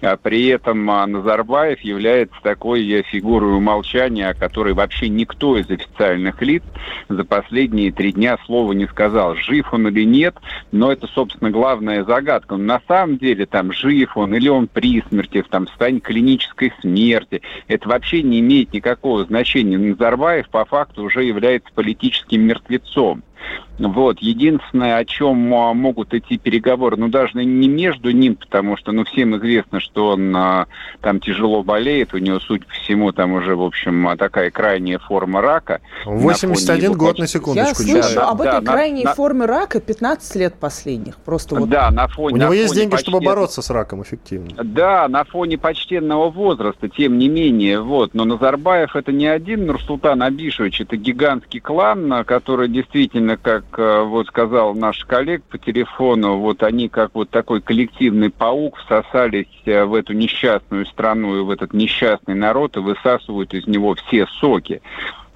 [0.04, 6.42] А при этом Назарбаев является такой э, фигурой умолчания, о которой вообще никто из официальных
[6.42, 6.62] лиц
[7.08, 9.36] за последние три дня слова не сказал.
[9.36, 10.36] Жив он или нет,
[10.74, 12.58] но это, собственно, главная загадка.
[12.58, 17.42] На самом деле, там, жив он или он при смерти, там, в состоянии клинической смерти,
[17.70, 19.78] это вообще не имеет никакого значения.
[19.78, 23.24] Назарбаев по факту уже является политическим мертвецом.
[23.80, 24.20] Вот.
[24.20, 29.04] Единственное, о чем а, могут идти переговоры, ну, даже не между ним, потому что, ну,
[29.04, 30.68] всем известно, что он а,
[31.02, 35.00] там тяжело болеет, у него, судя по всему, там уже, в общем, а, такая крайняя
[35.00, 35.82] форма рака.
[36.06, 37.84] 81 на год, на секундочку.
[37.84, 41.18] Я слышу да, об да, этой да, крайней на, форме рака 15 лет последних.
[41.18, 41.70] Просто вот.
[41.70, 42.36] Да, на фоне...
[42.36, 43.12] У него на есть деньги, почтен...
[43.12, 44.64] чтобы бороться с раком эффективно.
[44.64, 48.14] Да, на фоне почтенного возраста, тем не менее, вот.
[48.14, 54.28] Но Назарбаев это не один Нурсултан Абишевич, это гигантский клан, который действительно, как Э, вот
[54.28, 60.14] сказал наш коллег по телефону, вот они как вот такой коллективный паук всосались в эту
[60.14, 64.82] несчастную страну и в этот несчастный народ и высасывают из него все соки.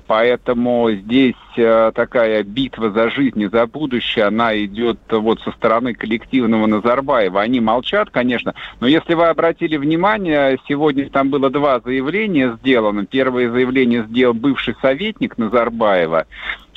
[0.07, 5.93] Поэтому здесь э, такая битва за жизнь и за будущее, она идет вот со стороны
[5.93, 7.41] коллективного Назарбаева.
[7.41, 13.05] Они молчат, конечно, но если вы обратили внимание, сегодня там было два заявления сделано.
[13.05, 16.25] Первое заявление сделал бывший советник Назарбаева,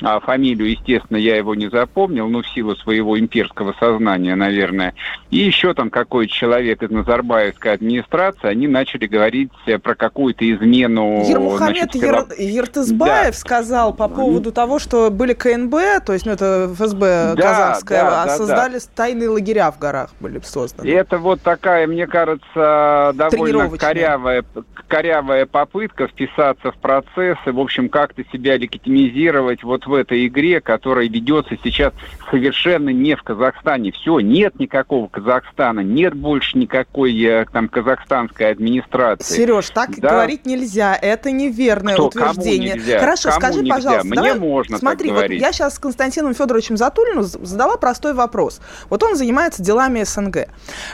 [0.01, 4.93] а фамилию, естественно, я его не запомнил, но в силу своего имперского сознания, наверное.
[5.29, 9.51] И еще там какой-то человек из Назарбаевской администрации, они начали говорить
[9.83, 11.23] про какую-то измену...
[11.27, 12.25] Ермухамед значит, Ер...
[12.37, 13.33] Ертызбаев да.
[13.33, 18.23] сказал по поводу того, что были КНБ, то есть ну, это ФСБ да, казахская, да,
[18.23, 18.85] а да, создали да.
[18.95, 20.87] тайные лагеря в горах были созданы.
[20.87, 24.43] И это вот такая, мне кажется, довольно корявая,
[24.87, 30.61] корявая попытка вписаться в процесс и, в общем, как-то себя легитимизировать вот в этой игре,
[30.61, 31.93] которая ведется сейчас
[32.31, 33.91] совершенно не в Казахстане.
[33.91, 39.35] Все, нет никакого Казахстана, нет больше никакой э, там казахстанской администрации.
[39.35, 40.11] Сереж, так да.
[40.11, 42.71] говорить нельзя, это неверное Кто, утверждение.
[42.71, 42.99] Кому нельзя?
[42.99, 43.75] Хорошо, кому скажи, нельзя?
[43.75, 45.41] пожалуйста, Мне давай, можно смотри, так вот говорить.
[45.41, 48.61] я сейчас с Константином Федоровичем Затулину задала простой вопрос.
[48.89, 50.47] Вот он занимается делами СНГ.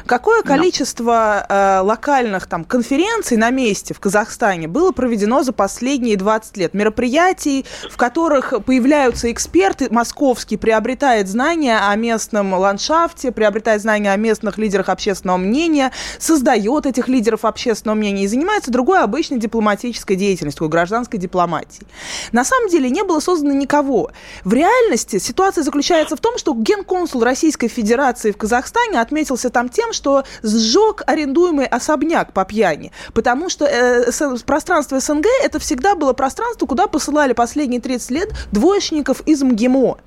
[0.08, 6.58] Какое количество э, локальных там конференций на месте в Казахстане было проведено за последние 20
[6.58, 6.74] лет?
[6.74, 14.16] Мероприятий, в которых появились появляются эксперты московские, приобретает знания о местном ландшафте, приобретает знания о
[14.16, 20.70] местных лидерах общественного мнения, создает этих лидеров общественного мнения и занимается другой обычной дипломатической деятельностью,
[20.70, 21.86] гражданской дипломатией.
[22.32, 24.12] На самом деле не было создано никого.
[24.46, 29.92] В реальности ситуация заключается в том, что генконсул Российской Федерации в Казахстане отметился там тем,
[29.92, 34.10] что сжег арендуемый особняк по пьяни, потому что э,
[34.46, 39.98] пространство СНГ это всегда было пространство, куда посылали последние 30 лет двое двоечников из МГИМО.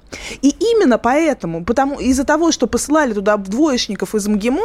[0.43, 4.63] И именно поэтому, потому из-за того, что посылали туда двоечников из МГИМО,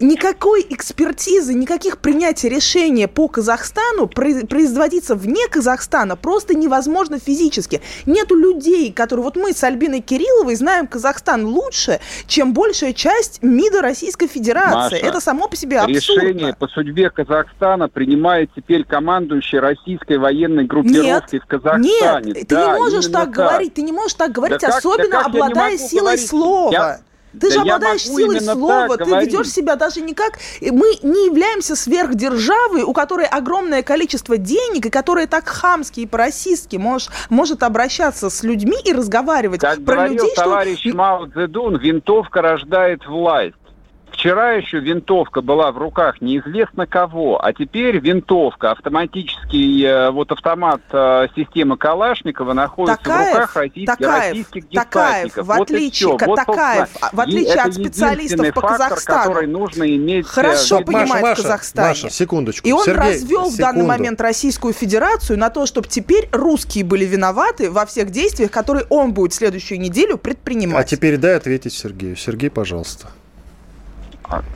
[0.00, 7.80] никакой экспертизы, никаких принятий решения по Казахстану производиться вне Казахстана просто невозможно физически.
[8.06, 9.24] Нету людей, которые...
[9.24, 14.94] Вот мы с Альбиной Кирилловой знаем Казахстан лучше, чем большая часть МИДа Российской Федерации.
[14.94, 16.22] Маша, Это само по себе абсурдно.
[16.22, 22.32] Решение по судьбе Казахстана принимает теперь командующий российской военной группировки нет, в Казахстане.
[22.32, 25.22] Нет, да, ты не можешь так так говорить, ты не можешь так говорить, да особенно
[25.22, 26.28] как, да обладая силой говорить?
[26.28, 26.72] слова.
[26.72, 27.00] Я...
[27.32, 29.32] Ты да же обладаешь силой слова, ты говорить.
[29.32, 30.38] ведешь себя даже не как...
[30.60, 36.76] Мы не являемся сверхдержавой, у которой огромное количество денег, и которая так хамски и по-российски
[36.76, 40.96] может, может обращаться с людьми и разговаривать как про говорил людей, товарищ что...
[40.96, 43.54] Мао Цзэдун, винтовка рождает власть.
[44.20, 50.82] Вчера еще винтовка была в руках неизвестно кого, а теперь винтовка, автоматический э, вот автомат
[50.92, 56.88] э, системы Калашникова находится Такаев, в руках российских, Такаев, российских Такаев, в отличие, вот Такаев,
[57.00, 61.40] вот, в отличие от специалистов по фактор, Казахстану, который нужно иметь э, хорошо понимает Маша,
[61.40, 61.88] в Казахстане.
[61.88, 62.68] Маша, секундочку.
[62.68, 63.56] И он Сергей, развел секунду.
[63.56, 68.50] в данный момент Российскую Федерацию на то, чтобы теперь русские были виноваты во всех действиях,
[68.50, 70.84] которые он будет в следующую неделю предпринимать.
[70.84, 72.16] А теперь дай ответить Сергею.
[72.16, 73.08] Сергей, пожалуйста.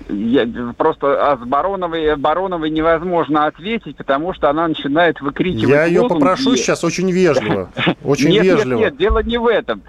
[0.09, 6.09] Я, просто а с Бароновой, Бароновой невозможно ответить, потому что она начинает выкрикивать Я ее
[6.09, 7.71] попрошу сейчас очень вежливо.
[8.05, 8.79] Очень нет, вежливо.
[8.79, 9.83] Нет, нет, дело не в этом.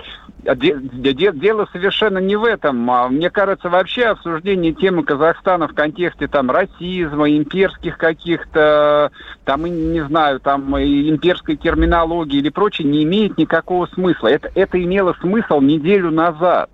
[0.46, 2.90] Дело совершенно не в этом.
[2.90, 9.12] А мне кажется, вообще обсуждение темы Казахстана в контексте там расизма, имперских каких-то,
[9.44, 14.28] там, не знаю, там имперской терминологии или прочее не имеет никакого смысла.
[14.28, 16.70] Это, это имело смысл неделю назад.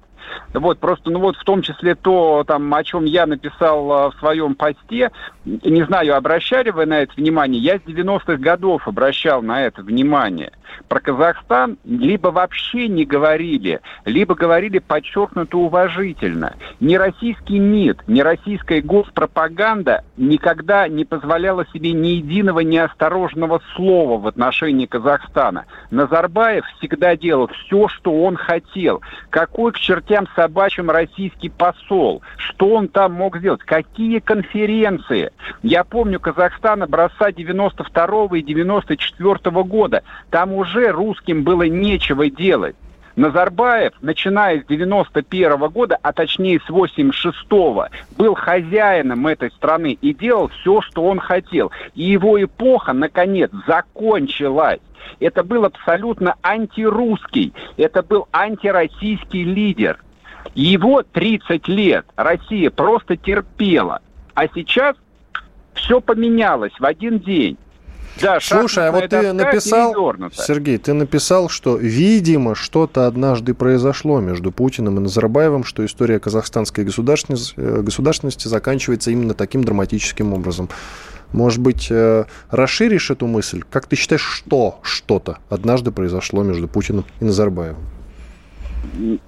[0.54, 4.16] Вот, просто, ну вот, в том числе то, там, о чем я написал а, в
[4.16, 5.12] своем посте,
[5.46, 10.52] не знаю, обращали вы на это внимание, я с 90-х годов обращал на это внимание.
[10.88, 16.56] Про Казахстан либо вообще не говорили, либо говорили подчеркнуто уважительно.
[16.80, 24.28] Ни российский МИД, ни российская госпропаганда никогда не позволяла себе ни единого неосторожного слова в
[24.28, 25.66] отношении Казахстана.
[25.92, 29.02] Назарбаев всегда делал все, что он хотел.
[29.30, 32.22] Какой к чертям собачьим российский посол?
[32.38, 33.62] Что он там мог сделать?
[33.62, 35.32] Какие конференции?
[35.64, 40.04] Я помню Казахстан образца 92 и 94 года.
[40.30, 42.76] Там уже русским было нечего делать.
[43.16, 50.48] Назарбаев, начиная с 91 года, а точнее с 86-го, был хозяином этой страны и делал
[50.48, 51.72] все, что он хотел.
[51.94, 54.80] И его эпоха, наконец, закончилась.
[55.20, 60.00] Это был абсолютно антирусский, это был антироссийский лидер.
[60.56, 64.02] Его 30 лет Россия просто терпела.
[64.34, 64.96] А сейчас
[65.74, 67.58] все поменялось в один день.
[68.20, 74.52] Да, Слушай, а вот ты написал, Сергей, ты написал, что, видимо, что-то однажды произошло между
[74.52, 80.70] Путиным и Назарбаевым, что история казахстанской государственности, э, государственности заканчивается именно таким драматическим образом.
[81.32, 83.64] Может быть, э, расширишь эту мысль?
[83.70, 87.80] Как ты считаешь, что что-то однажды произошло между Путиным и Назарбаевым?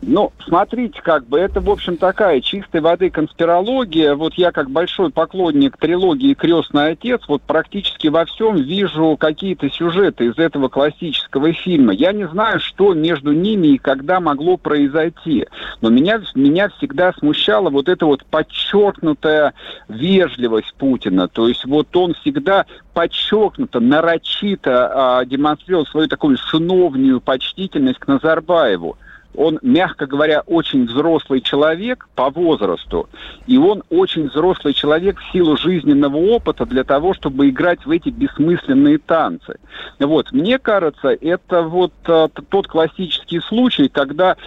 [0.01, 4.15] Ну, смотрите, как бы это, в общем, такая чистой воды конспирология.
[4.15, 10.25] Вот я, как большой поклонник трилогии «Крестный отец», вот практически во всем вижу какие-то сюжеты
[10.25, 11.93] из этого классического фильма.
[11.93, 15.45] Я не знаю, что между ними и когда могло произойти.
[15.81, 19.53] Но меня, меня всегда смущала вот эта вот подчеркнутая
[19.87, 21.27] вежливость Путина.
[21.27, 28.97] То есть вот он всегда подчеркнуто, нарочито а, демонстрировал свою такую сыновнюю почтительность к Назарбаеву
[29.35, 33.09] он, мягко говоря, очень взрослый человек по возрасту,
[33.47, 38.09] и он очень взрослый человек в силу жизненного опыта для того, чтобы играть в эти
[38.09, 39.55] бессмысленные танцы.
[39.99, 44.37] Вот, мне кажется, это вот а, тот классический случай, когда,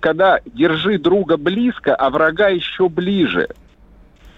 [0.00, 3.48] когда держи друга близко, а врага еще ближе.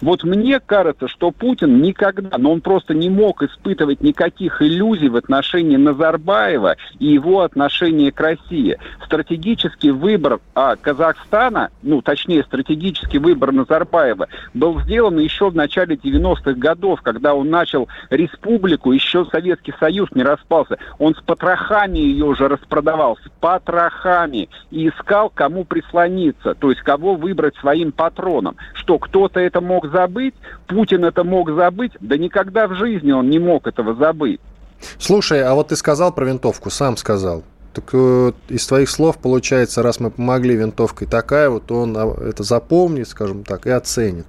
[0.01, 5.15] Вот мне кажется, что Путин никогда, но он просто не мог испытывать никаких иллюзий в
[5.15, 8.77] отношении Назарбаева и его отношения к России.
[9.05, 16.53] Стратегический выбор а, Казахстана, ну, точнее, стратегический выбор Назарбаева был сделан еще в начале 90-х
[16.53, 20.77] годов, когда он начал республику, еще Советский Союз не распался.
[20.97, 27.15] Он с потрохами ее уже распродавал, с потрохами, и искал, кому прислониться, то есть кого
[27.15, 28.55] выбрать своим патроном.
[28.73, 30.35] Что кто-то это мог забыть,
[30.67, 34.39] Путин это мог забыть, да никогда в жизни он не мог этого забыть.
[34.97, 37.43] Слушай, а вот ты сказал про винтовку, сам сказал.
[37.73, 42.43] Так э, из твоих слов получается, раз мы помогли винтовкой такая, вот он а, это
[42.43, 44.25] запомнит, скажем так, и оценит.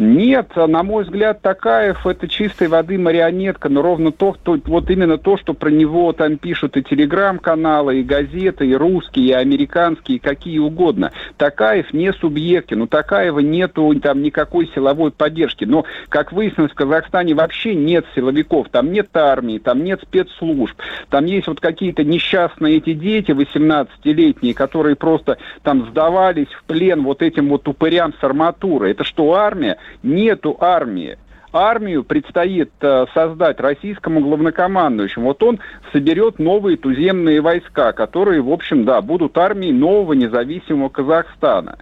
[0.00, 5.18] Нет, на мой взгляд, Такаев это чистой воды марионетка, но ровно то, то, вот именно
[5.18, 10.20] то, что про него там пишут и телеграм-каналы, и газеты, и русские, и американские, и
[10.20, 11.10] какие угодно.
[11.36, 15.64] Такаев не субъектен, у Такаева нету там никакой силовой поддержки.
[15.64, 20.80] Но, как выяснилось, в Казахстане вообще нет силовиков, там нет армии, там нет спецслужб,
[21.10, 27.20] там есть вот какие-то несчастные эти дети 18-летние, которые просто там сдавались в плен вот
[27.20, 28.92] этим вот упырям с арматуры.
[28.92, 29.76] Это что, армия?
[30.02, 31.18] Нету армии.
[31.52, 35.28] Армию предстоит э, создать российскому главнокомандующему.
[35.28, 35.60] Вот он
[35.92, 41.78] соберет новые туземные войска, которые, в общем, да, будут армией нового независимого Казахстана.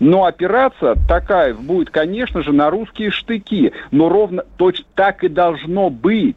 [0.00, 3.72] Но операция такая будет, конечно же, на русские штыки.
[3.90, 6.36] Но ровно точно так и должно быть.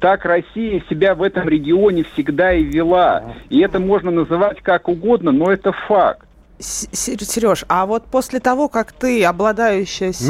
[0.00, 3.34] Так Россия себя в этом регионе всегда и вела.
[3.50, 6.26] И это можно называть как угодно, но это факт.
[6.62, 10.26] Сереж, а вот после того, как ты, обладающая сил,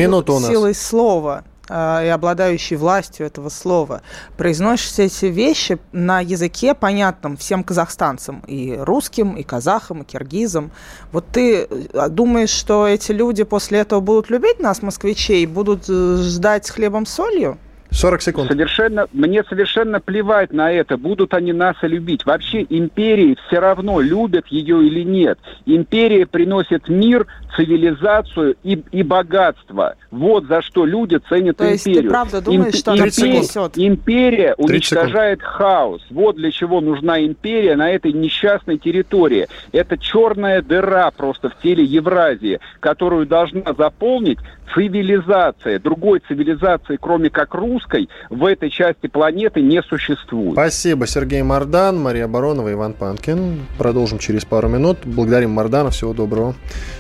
[0.49, 4.03] силой слова, э, и обладающий властью этого слова,
[4.37, 10.73] произносишь эти вещи на языке, понятном всем казахстанцам, и русским, и казахам, и киргизам.
[11.13, 16.17] Вот ты э, думаешь, что эти люди после этого будут любить нас, москвичей, будут э,
[16.21, 17.59] ждать с хлебом солью?
[17.93, 18.49] 40 секунд.
[18.51, 22.25] Совершенно, мне совершенно плевать на это, будут они нас любить.
[22.27, 25.39] Вообще империи все равно, любят ее или нет.
[25.67, 27.27] Империя приносит мир,
[27.57, 29.97] цивилизацию и, и богатство.
[30.11, 32.03] Вот за что люди ценят То есть империю.
[32.05, 33.73] ты правда думаешь, Имп- что империя, она принесет?
[33.77, 36.03] империя 30 уничтожает хаос.
[36.11, 39.49] Вот для чего нужна империя на этой несчастной территории.
[39.73, 44.39] Это черная дыра просто в теле Евразии, которую должна заполнить
[44.75, 45.79] цивилизация.
[45.79, 50.53] Другой цивилизации, кроме как русской, в этой части планеты не существует.
[50.53, 53.67] Спасибо, Сергей Мардан, Мария Баронова, Иван Панкин.
[53.79, 54.99] Продолжим через пару минут.
[55.05, 56.55] Благодарим Мардана, всего доброго.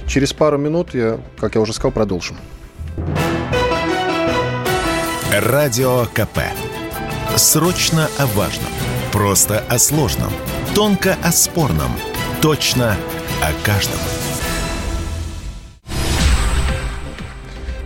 [0.06, 2.36] Через пару минут, я, как я уже сказал, продолжим.
[5.32, 6.40] Радио КП.
[7.36, 8.68] Срочно о важном.
[9.12, 10.32] Просто о сложном.
[10.74, 11.90] Тонко о спорном.
[12.42, 12.96] Точно
[13.40, 13.98] о каждом.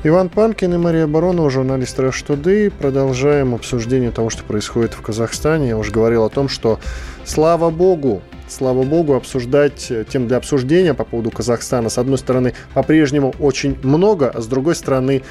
[0.08, 2.70] Иван Панкин и Мария Баронова, журналист Rush Today.
[2.70, 5.70] Продолжаем обсуждение того, что происходит в Казахстане.
[5.70, 6.78] Я уже говорил о том, что
[7.24, 12.54] слава богу, слава богу, обсуждать э, тем для обсуждения по поводу Казахстана, с одной стороны,
[12.72, 15.22] по-прежнему очень много, а с другой стороны,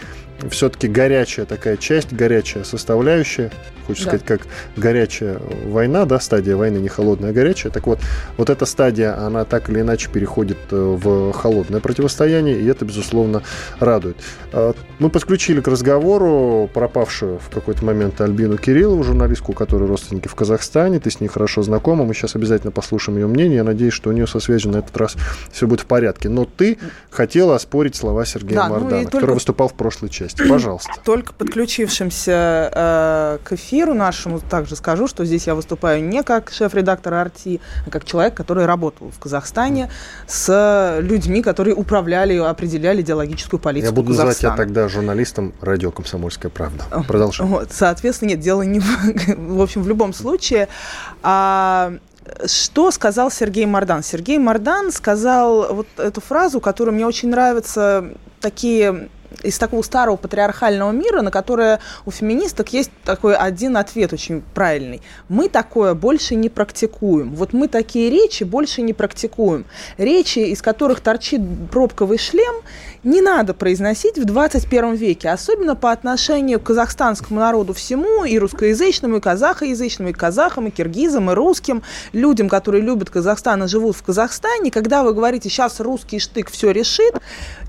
[0.49, 3.51] все-таки горячая такая часть, горячая составляющая,
[3.87, 4.17] хочется Да.
[4.17, 7.71] сказать, как горячая война, да, стадия войны, не холодная, а горячая.
[7.71, 7.99] Так вот,
[8.37, 13.43] вот эта стадия, она так или иначе переходит э, в холодное противостояние, и это, безусловно,
[13.79, 14.17] радует.
[14.53, 20.27] Э, Мы подключили к разговору пропавшую в какой-то момент Альбину Кириллову, журналистку, у которой родственники
[20.29, 23.93] в Казахстане, ты с ней хорошо знакома, мы сейчас обязательно послушаем ее мнение, я надеюсь,
[23.93, 25.15] что у нее со связью на этот раз
[25.51, 26.29] все будет в порядке.
[26.29, 26.77] Но ты
[27.11, 30.24] хотела оспорить слова Сергея Да, ну Мардана, только- который выступал в прошлой части.
[30.33, 30.91] Пожалуйста.
[31.03, 37.13] Только подключившимся э, к эфиру нашему также скажу, что здесь я выступаю не как шеф-редактор
[37.13, 39.91] «Арти», а как человек, который работал в Казахстане
[40.27, 46.51] с людьми, которые управляли, определяли идеологическую политику Я буду называть тебя тогда журналистом радио «Комсомольская
[46.51, 46.85] правда».
[47.07, 47.45] Продолжай.
[47.47, 48.79] Вот, соответственно, нет, дело не
[49.37, 49.61] в...
[49.61, 50.67] Общем, в любом случае...
[51.21, 51.93] а,
[52.45, 54.03] что сказал Сергей Мардан?
[54.03, 59.09] Сергей Мардан сказал вот эту фразу, которая мне очень нравится, такие
[59.43, 65.01] из такого старого патриархального мира, на которое у феминисток есть такой один ответ очень правильный.
[65.29, 67.35] Мы такое больше не практикуем.
[67.35, 69.65] Вот мы такие речи больше не практикуем.
[69.97, 72.55] Речи, из которых торчит пробковый шлем,
[73.03, 79.17] не надо произносить в 21 веке, особенно по отношению к казахстанскому народу всему, и русскоязычному,
[79.17, 81.83] и казахоязычному, и казахам, и киргизам, и русским,
[82.13, 86.71] людям, которые любят Казахстан и живут в Казахстане, когда вы говорите, сейчас русский штык все
[86.71, 87.15] решит,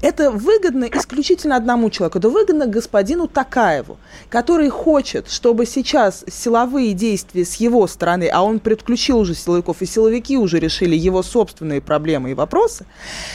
[0.03, 3.97] это выгодно исключительно одному человеку, это выгодно господину Такаеву,
[4.29, 9.87] который хочет, чтобы сейчас силовые действия с его стороны, а он предключил уже силовиков, и
[9.87, 12.87] силовики уже решили его собственные проблемы и вопросы,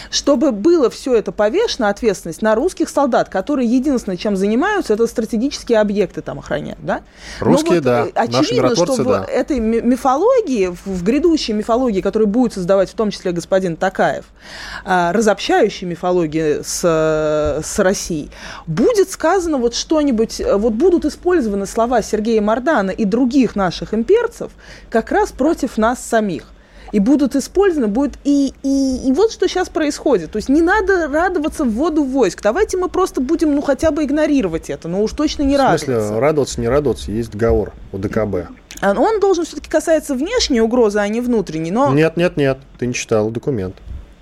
[0.09, 5.79] чтобы было все это повешено, ответственность на русских солдат, которые единственное, чем занимаются, это стратегические
[5.79, 7.01] объекты там охраняют, да?
[7.39, 8.05] Но Русские, да.
[8.05, 9.25] э, Очевидно, что в да.
[9.25, 14.25] этой ми- мифологии, в- грядущей мифологии, которую будет создавать в том числе господин Такаев,
[14.85, 16.81] а, разобщающей мифологии с,
[17.63, 18.10] с Россией,
[18.67, 24.51] будет сказано вот что-нибудь, э, вот будут использованы слова Сергея Мардана и других наших имперцев
[24.89, 26.43] как раз против нас самих.
[26.91, 30.31] И будут использованы, будет и, и, и вот что сейчас происходит.
[30.31, 32.41] То есть не надо радоваться вводу войск.
[32.41, 35.85] Давайте мы просто будем, ну, хотя бы игнорировать это, но уж точно не В радоваться.
[35.85, 38.49] смысле, радоваться, не радоваться, есть договор у ДКБ.
[38.81, 41.71] А Он должен все-таки касаться внешней угрозы, а не внутренней.
[41.71, 43.75] Но Нет, нет, нет, ты не читал документ.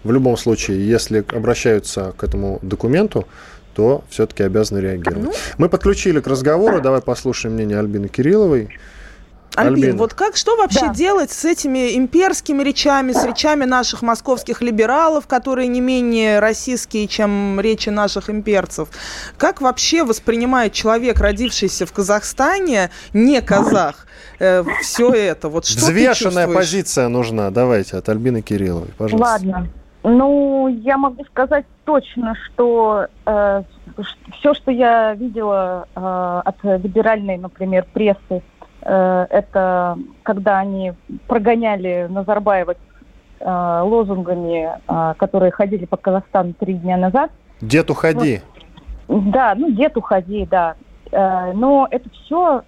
[0.03, 3.25] В любом случае, если обращаются к этому документу,
[3.75, 5.23] то все-таки обязаны реагировать.
[5.25, 5.33] Ну.
[5.57, 8.69] Мы подключили к разговору, давай послушаем мнение Альбины Кирилловой.
[9.55, 9.97] Альбин, Альбина.
[9.97, 10.93] вот как, что вообще Да.
[10.93, 17.59] делать с этими имперскими речами, с речами наших московских либералов, которые не менее российские, чем
[17.59, 18.89] речи наших имперцев?
[19.37, 24.05] Как вообще воспринимает человек, родившийся в Казахстане, не казах,
[24.81, 25.49] все это?
[25.49, 27.49] Вот что Взвешенная позиция нужна.
[27.49, 29.31] Давайте от Альбины Кирилловой, пожалуйста.
[29.31, 29.67] Ладно.
[30.03, 33.07] Ну, я могу сказать точно, что
[34.39, 38.41] все, что я видела э, от либеральной, например, прессы,
[38.81, 40.93] э, это когда они
[41.27, 42.75] прогоняли Назарбаева
[43.39, 47.31] э, лозунгами, э, которые ходили по Казахстану три дня назад.
[47.61, 48.41] Дед, уходи.
[49.07, 50.75] Да, ну дед уходи, да.
[51.11, 52.63] Э, но это все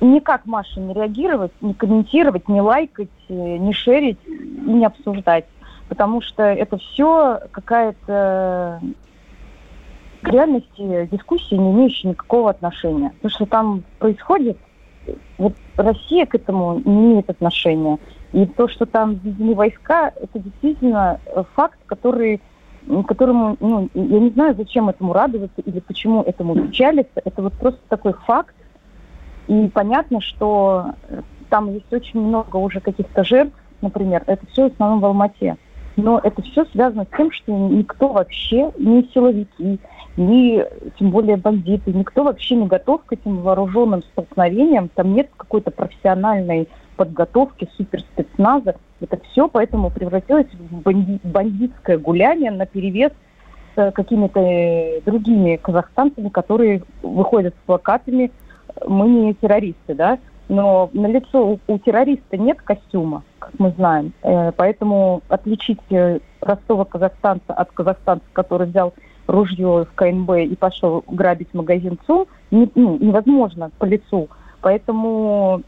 [0.00, 5.46] никак, Маша, не реагировать, не комментировать, не лайкать, э, не шерить и не обсуждать.
[5.88, 8.80] Потому что это все какая-то
[10.22, 13.12] к реальности дискуссии, не имеющая никакого отношения.
[13.22, 14.58] То, что там происходит,
[15.38, 17.98] вот Россия к этому не имеет отношения.
[18.32, 21.20] И то, что там введены войска, это действительно
[21.54, 22.40] факт, который
[23.06, 27.20] которому, ну, я не знаю, зачем этому радоваться или почему этому печалиться.
[27.24, 28.54] Это вот просто такой факт.
[29.48, 34.72] И понятно, что э, там есть очень много уже каких-то жертв, например, это все в
[34.72, 35.56] основном в Алмате.
[35.96, 39.80] Но это все связано с тем, что никто вообще, ни силовики,
[40.16, 40.64] ни
[40.98, 44.90] тем более бандиты, никто вообще не готов к этим вооруженным столкновениям.
[44.94, 48.76] Там нет какой-то профессиональной подготовки суперспецназа.
[49.00, 53.12] Это все поэтому превратилось в банди- бандитское гуляние на перевес
[53.74, 58.32] с какими-то э, другими казахстанцами, которые выходят с плакатами
[58.86, 60.18] «Мы не террористы», да?
[60.48, 64.12] Но на лицо у, террориста нет костюма, как мы знаем.
[64.22, 68.94] Э, поэтому отличить э, простого казахстанца от казахстанца, который взял
[69.26, 74.28] ружье в КНБ и пошел грабить магазин ЦУМ, ну, невозможно по лицу.
[74.60, 75.62] Поэтому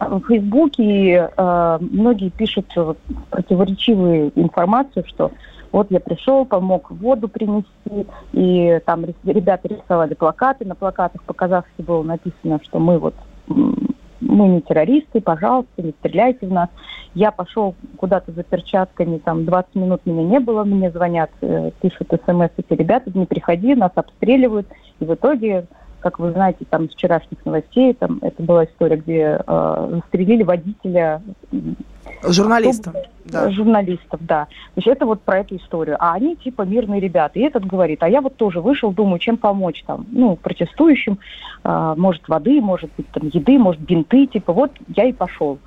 [0.00, 2.66] в Фейсбуке э, многие пишут
[3.30, 5.30] противоречивую информацию, что
[5.72, 12.02] вот я пришел, помог воду принести, и там ребята рисовали плакаты, на плакатах по-казахски было
[12.02, 13.14] написано, что мы вот
[14.20, 16.68] мы не террористы, пожалуйста, не стреляйте в нас.
[17.14, 22.08] Я пошел куда-то за перчатками, там 20 минут меня не было, мне звонят, э, пишут
[22.24, 24.68] смс эти ребята, не приходи, нас обстреливают.
[25.00, 25.66] И в итоге,
[26.00, 31.22] как вы знаете, там из вчерашних новостей, там это была история, где э, застрелили водителя
[32.22, 32.94] Журналистов.
[33.24, 33.50] Да.
[33.50, 34.48] Журналистов, да.
[34.74, 35.96] Значит, это вот про эту историю.
[36.00, 37.38] А они типа мирные ребята.
[37.38, 41.18] И этот говорит, а я вот тоже вышел, думаю, чем помочь там, ну, протестующим.
[41.62, 45.58] А, может, воды, может быть, там, еды, может, бинты, типа, вот я и пошел.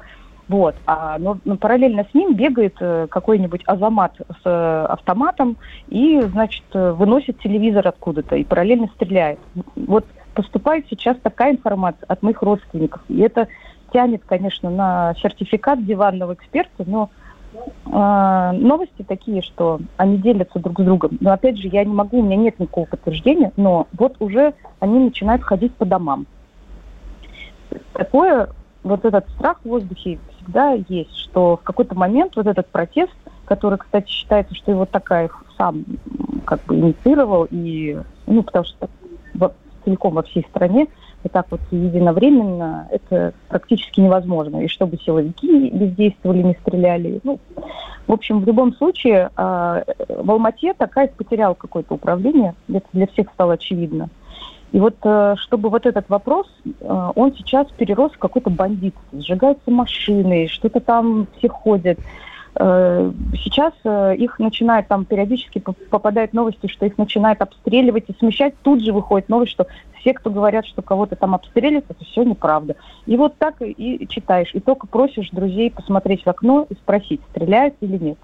[0.48, 0.76] Вот.
[0.86, 6.66] А, но, но параллельно с ним бегает э, какой-нибудь Азамат с э, автоматом и, значит,
[6.74, 9.40] э, выносит телевизор откуда-то и параллельно стреляет.
[9.76, 13.02] Вот поступает сейчас такая информация от моих родственников.
[13.08, 13.48] И это
[13.94, 17.10] тянет, конечно, на сертификат диванного эксперта, но
[17.86, 21.18] э, новости такие, что они делятся друг с другом.
[21.22, 25.00] Но опять же, я не могу, у меня нет никакого подтверждения, но вот уже они
[25.00, 26.26] начинают ходить по домам.
[27.94, 28.50] Такое,
[28.84, 33.14] вот этот страх в воздухе всегда есть, что в какой-то момент вот этот протест,
[33.46, 35.86] который, кстати, считается, что его Такаев сам
[36.46, 38.90] как бы инициировал, и, ну, потому что
[39.84, 40.88] целиком во всей стране,
[41.24, 44.64] и так вот единовременно, это практически невозможно.
[44.64, 47.20] И чтобы силовики бездействовали, не стреляли.
[47.24, 47.40] Ну,
[48.08, 49.84] в общем, в любом случае, э,
[50.20, 54.10] в Алмате такая потерял какое-то управление, это для всех стало очевидно.
[54.74, 58.96] И вот э, чтобы вот этот вопрос, э, он сейчас перерос в какой-то бандит.
[59.14, 62.00] Сжигаются машины, что-то там все ходят.
[62.56, 63.12] Э,
[63.44, 68.54] сейчас э, их начинают там периодически попадают новости, что их начинают обстреливать и смещать.
[68.62, 69.68] Тут же выходит новость, что
[70.00, 72.76] все, кто говорят, что кого-то там обстреливают, это все неправда.
[73.06, 74.52] И вот так и читаешь.
[74.54, 78.18] И только просишь друзей посмотреть в окно и спросить, стреляют или нет.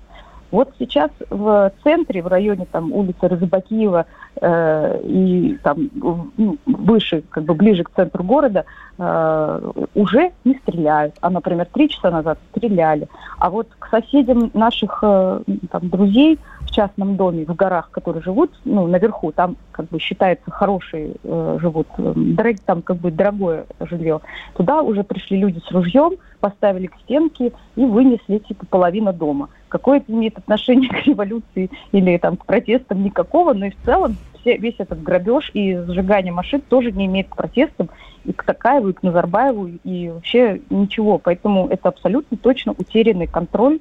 [0.51, 4.05] Вот сейчас в центре, в районе там улицы Розыбакиева
[4.41, 8.65] э, и там ну, выше, как бы ближе к центру города,
[8.97, 11.15] э, уже не стреляют.
[11.21, 13.07] А, например, три часа назад стреляли.
[13.37, 15.41] А вот к соседям наших э,
[15.71, 20.49] там, друзей в частном доме в горах, которые живут, ну, наверху, там как бы считается
[20.51, 24.19] хорошие э, живут, э, дорог, там как бы дорогое жилье.
[24.55, 29.49] Туда уже пришли люди с ружьем, поставили к стенке и вынесли типа половину дома.
[29.69, 33.03] Какое это имеет отношение к революции или там к протестам?
[33.03, 37.29] Никакого, но и в целом все, весь этот грабеж и сжигание машин тоже не имеет
[37.29, 37.89] к протестам
[38.25, 41.17] и к Такаеву, и к Назарбаеву, и вообще ничего.
[41.17, 43.79] Поэтому это абсолютно точно утерянный контроль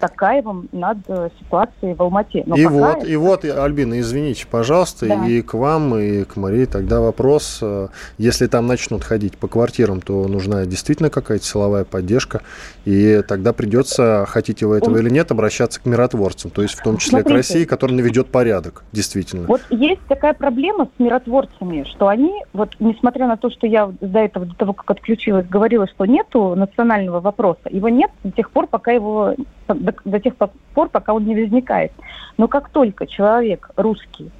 [0.00, 2.42] Такаевым над э, ситуацией в Алмате.
[2.46, 3.06] Но и, вот, это...
[3.06, 5.26] и вот, Альбина, извините, пожалуйста, да.
[5.26, 7.60] и к вам, и к Марии тогда вопрос.
[7.62, 7.88] Э,
[8.18, 12.40] если там начнут ходить по квартирам, то нужна действительно какая-то силовая поддержка,
[12.84, 15.00] и тогда придется, хотите вы этого Он...
[15.00, 18.28] или нет, обращаться к миротворцам, то есть в том числе Смотрите, к России, которая наведет
[18.28, 19.46] порядок, действительно.
[19.46, 24.18] Вот есть такая проблема с миротворцами, что они, вот несмотря на то, что я до
[24.18, 28.66] этого, до того, как отключилась, говорила, что нету национального вопроса, его нет до тех пор,
[28.66, 29.34] пока его
[29.74, 30.34] до, до тех
[30.74, 31.92] пор, пока он не возникает.
[32.36, 34.30] Но как только человек русский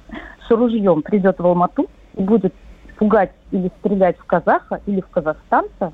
[0.47, 2.53] с ружьем придет в Алмату и будет
[2.97, 5.93] пугать или стрелять в казаха или в казахстанца,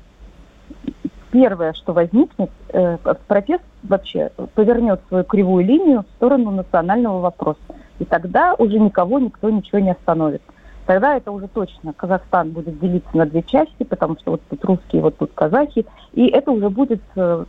[1.30, 7.60] первое, что возникнет, э, протест вообще повернет свою кривую линию в сторону национального вопроса.
[7.98, 10.42] И тогда уже никого никто ничего не остановит.
[10.86, 15.02] Тогда это уже точно Казахстан будет делиться на две части, потому что вот тут русские,
[15.02, 15.84] вот тут казахи.
[16.14, 17.44] И это уже будет э,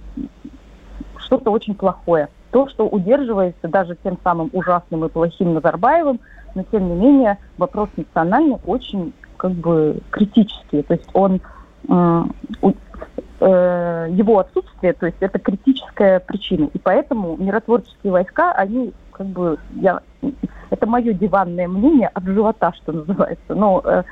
[1.29, 2.27] что-то очень плохое.
[2.49, 6.19] То, что удерживается даже тем самым ужасным и плохим Назарбаевым,
[6.55, 10.81] но тем не менее вопрос национальный очень как бы критический.
[10.81, 11.39] То есть он
[11.87, 12.23] э,
[14.09, 16.67] его отсутствие, то есть это критическая причина.
[16.73, 20.01] И поэтому миротворческие войска, они как бы, я
[20.71, 24.03] это мое диванное мнение от живота, что называется, но э,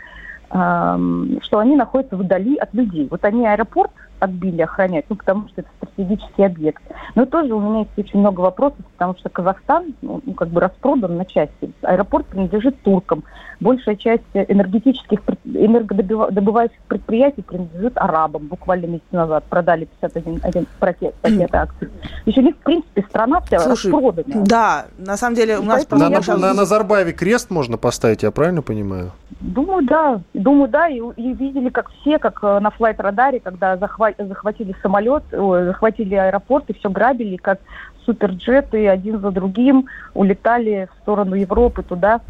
[0.51, 0.97] э,
[1.41, 3.07] что они находятся вдали от людей.
[3.09, 6.81] Вот они аэропорт отбили охранять, ну, потому что это стратегический объект.
[7.15, 10.61] Но тоже у меня есть очень много вопросов, потому что Казахстан, ну, ну как бы
[10.61, 11.71] распродан на части.
[11.81, 13.23] Аэропорт принадлежит туркам.
[13.59, 18.47] Большая часть энергетических, энергодобывающих предприятий принадлежит арабам.
[18.47, 21.89] Буквально месяц назад продали 51 один пакет, пакет акций.
[22.25, 24.45] Еще не, в принципе, страна вся Слушай, распродана.
[24.45, 25.89] Да, на самом деле у нас...
[25.89, 29.11] На, на, на Назарбаеве крест можно поставить, я правильно понимаю?
[29.39, 30.21] Думаю, да.
[30.33, 30.87] Думаю, да.
[30.87, 36.15] И, и видели, как все, как э, на флайт-радаре, когда захват, захватили самолет, ой, захватили
[36.15, 37.59] аэропорт и все грабили, как
[38.05, 42.21] суперджеты один за другим улетали в сторону Европы туда.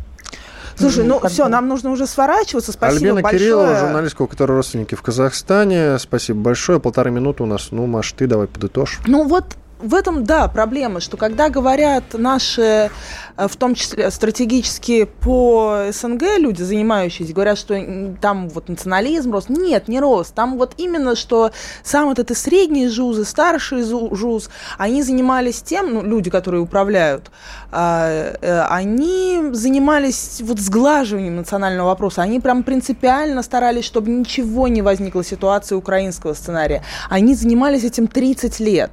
[0.78, 2.72] Слушай, ну, ну все, нам нужно уже сворачиваться.
[2.72, 3.40] Спасибо Альбина большое.
[3.40, 5.98] Кириллова, журналистка, у которой родственники в Казахстане.
[6.00, 6.80] Спасибо большое.
[6.80, 7.70] Полторы минуты у нас.
[7.72, 9.00] Ну, Маш, ты давай подытожь.
[9.08, 12.90] Ну вот в этом, да, проблема, что когда говорят наши,
[13.38, 17.76] в том числе стратегически по СНГ люди, занимающиеся, говорят, что
[18.20, 19.50] там вот национализм рос.
[19.50, 20.32] Нет, не рос.
[20.32, 21.52] Там вот именно, что
[21.84, 27.30] сам этот и средний ЖУЗ, и старший ЖУЗ, они занимались тем, ну, люди, которые управляют,
[27.72, 32.24] а, э, они занимались вот сглаживанием национального вопроса.
[32.24, 36.84] Они прям принципиально старались, чтобы ничего не возникло ситуации украинского сценария.
[37.10, 38.92] Они занимались этим 30 лет.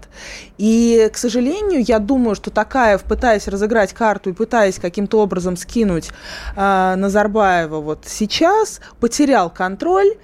[0.58, 6.10] И, к сожалению, я думаю, что Такаев, пытаясь разыграть карту пытаясь каким-то образом скинуть
[6.56, 10.14] э, Назарбаева вот сейчас, потерял контроль,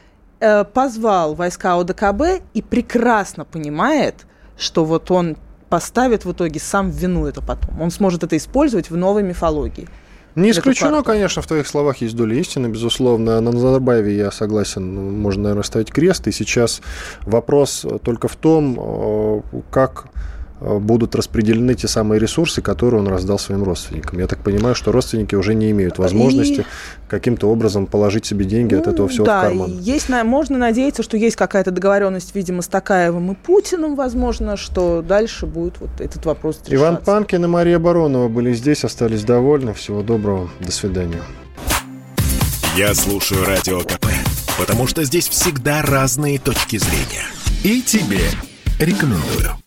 [0.41, 4.27] э, позвал войска ОДКБ и прекрасно понимает,
[4.59, 5.37] что вот он
[5.69, 7.81] поставит в итоге сам в вину это потом.
[7.81, 9.89] Он сможет это использовать в новой мифологии.
[10.35, 13.41] Не исключено, конечно, в твоих словах есть доля истины, безусловно.
[13.41, 16.27] На Назарбаеве я согласен, можно, наверное, ставить крест.
[16.29, 16.83] И сейчас
[17.23, 19.41] вопрос только в том, э,
[19.71, 20.07] как
[20.61, 24.19] будут распределены те самые ресурсы, которые он раздал своим родственникам.
[24.19, 26.65] Я так понимаю, что родственники уже не имеют возможности и...
[27.09, 29.79] каким-то образом положить себе деньги ну, от этого всего да, в карман.
[29.81, 35.47] Есть, можно надеяться, что есть какая-то договоренность, видимо, с Такаевым и Путиным, возможно, что дальше
[35.47, 36.75] будет вот этот вопрос решаться.
[36.75, 39.73] Иван Панкин и Мария Баронова были здесь, остались довольны.
[39.75, 40.51] Всего доброго.
[40.61, 41.21] До свидания.
[42.77, 44.07] Я слушаю Радио КП,
[44.59, 47.27] потому что здесь всегда разные точки зрения.
[47.65, 48.21] И тебе
[48.79, 49.51] рекомендую.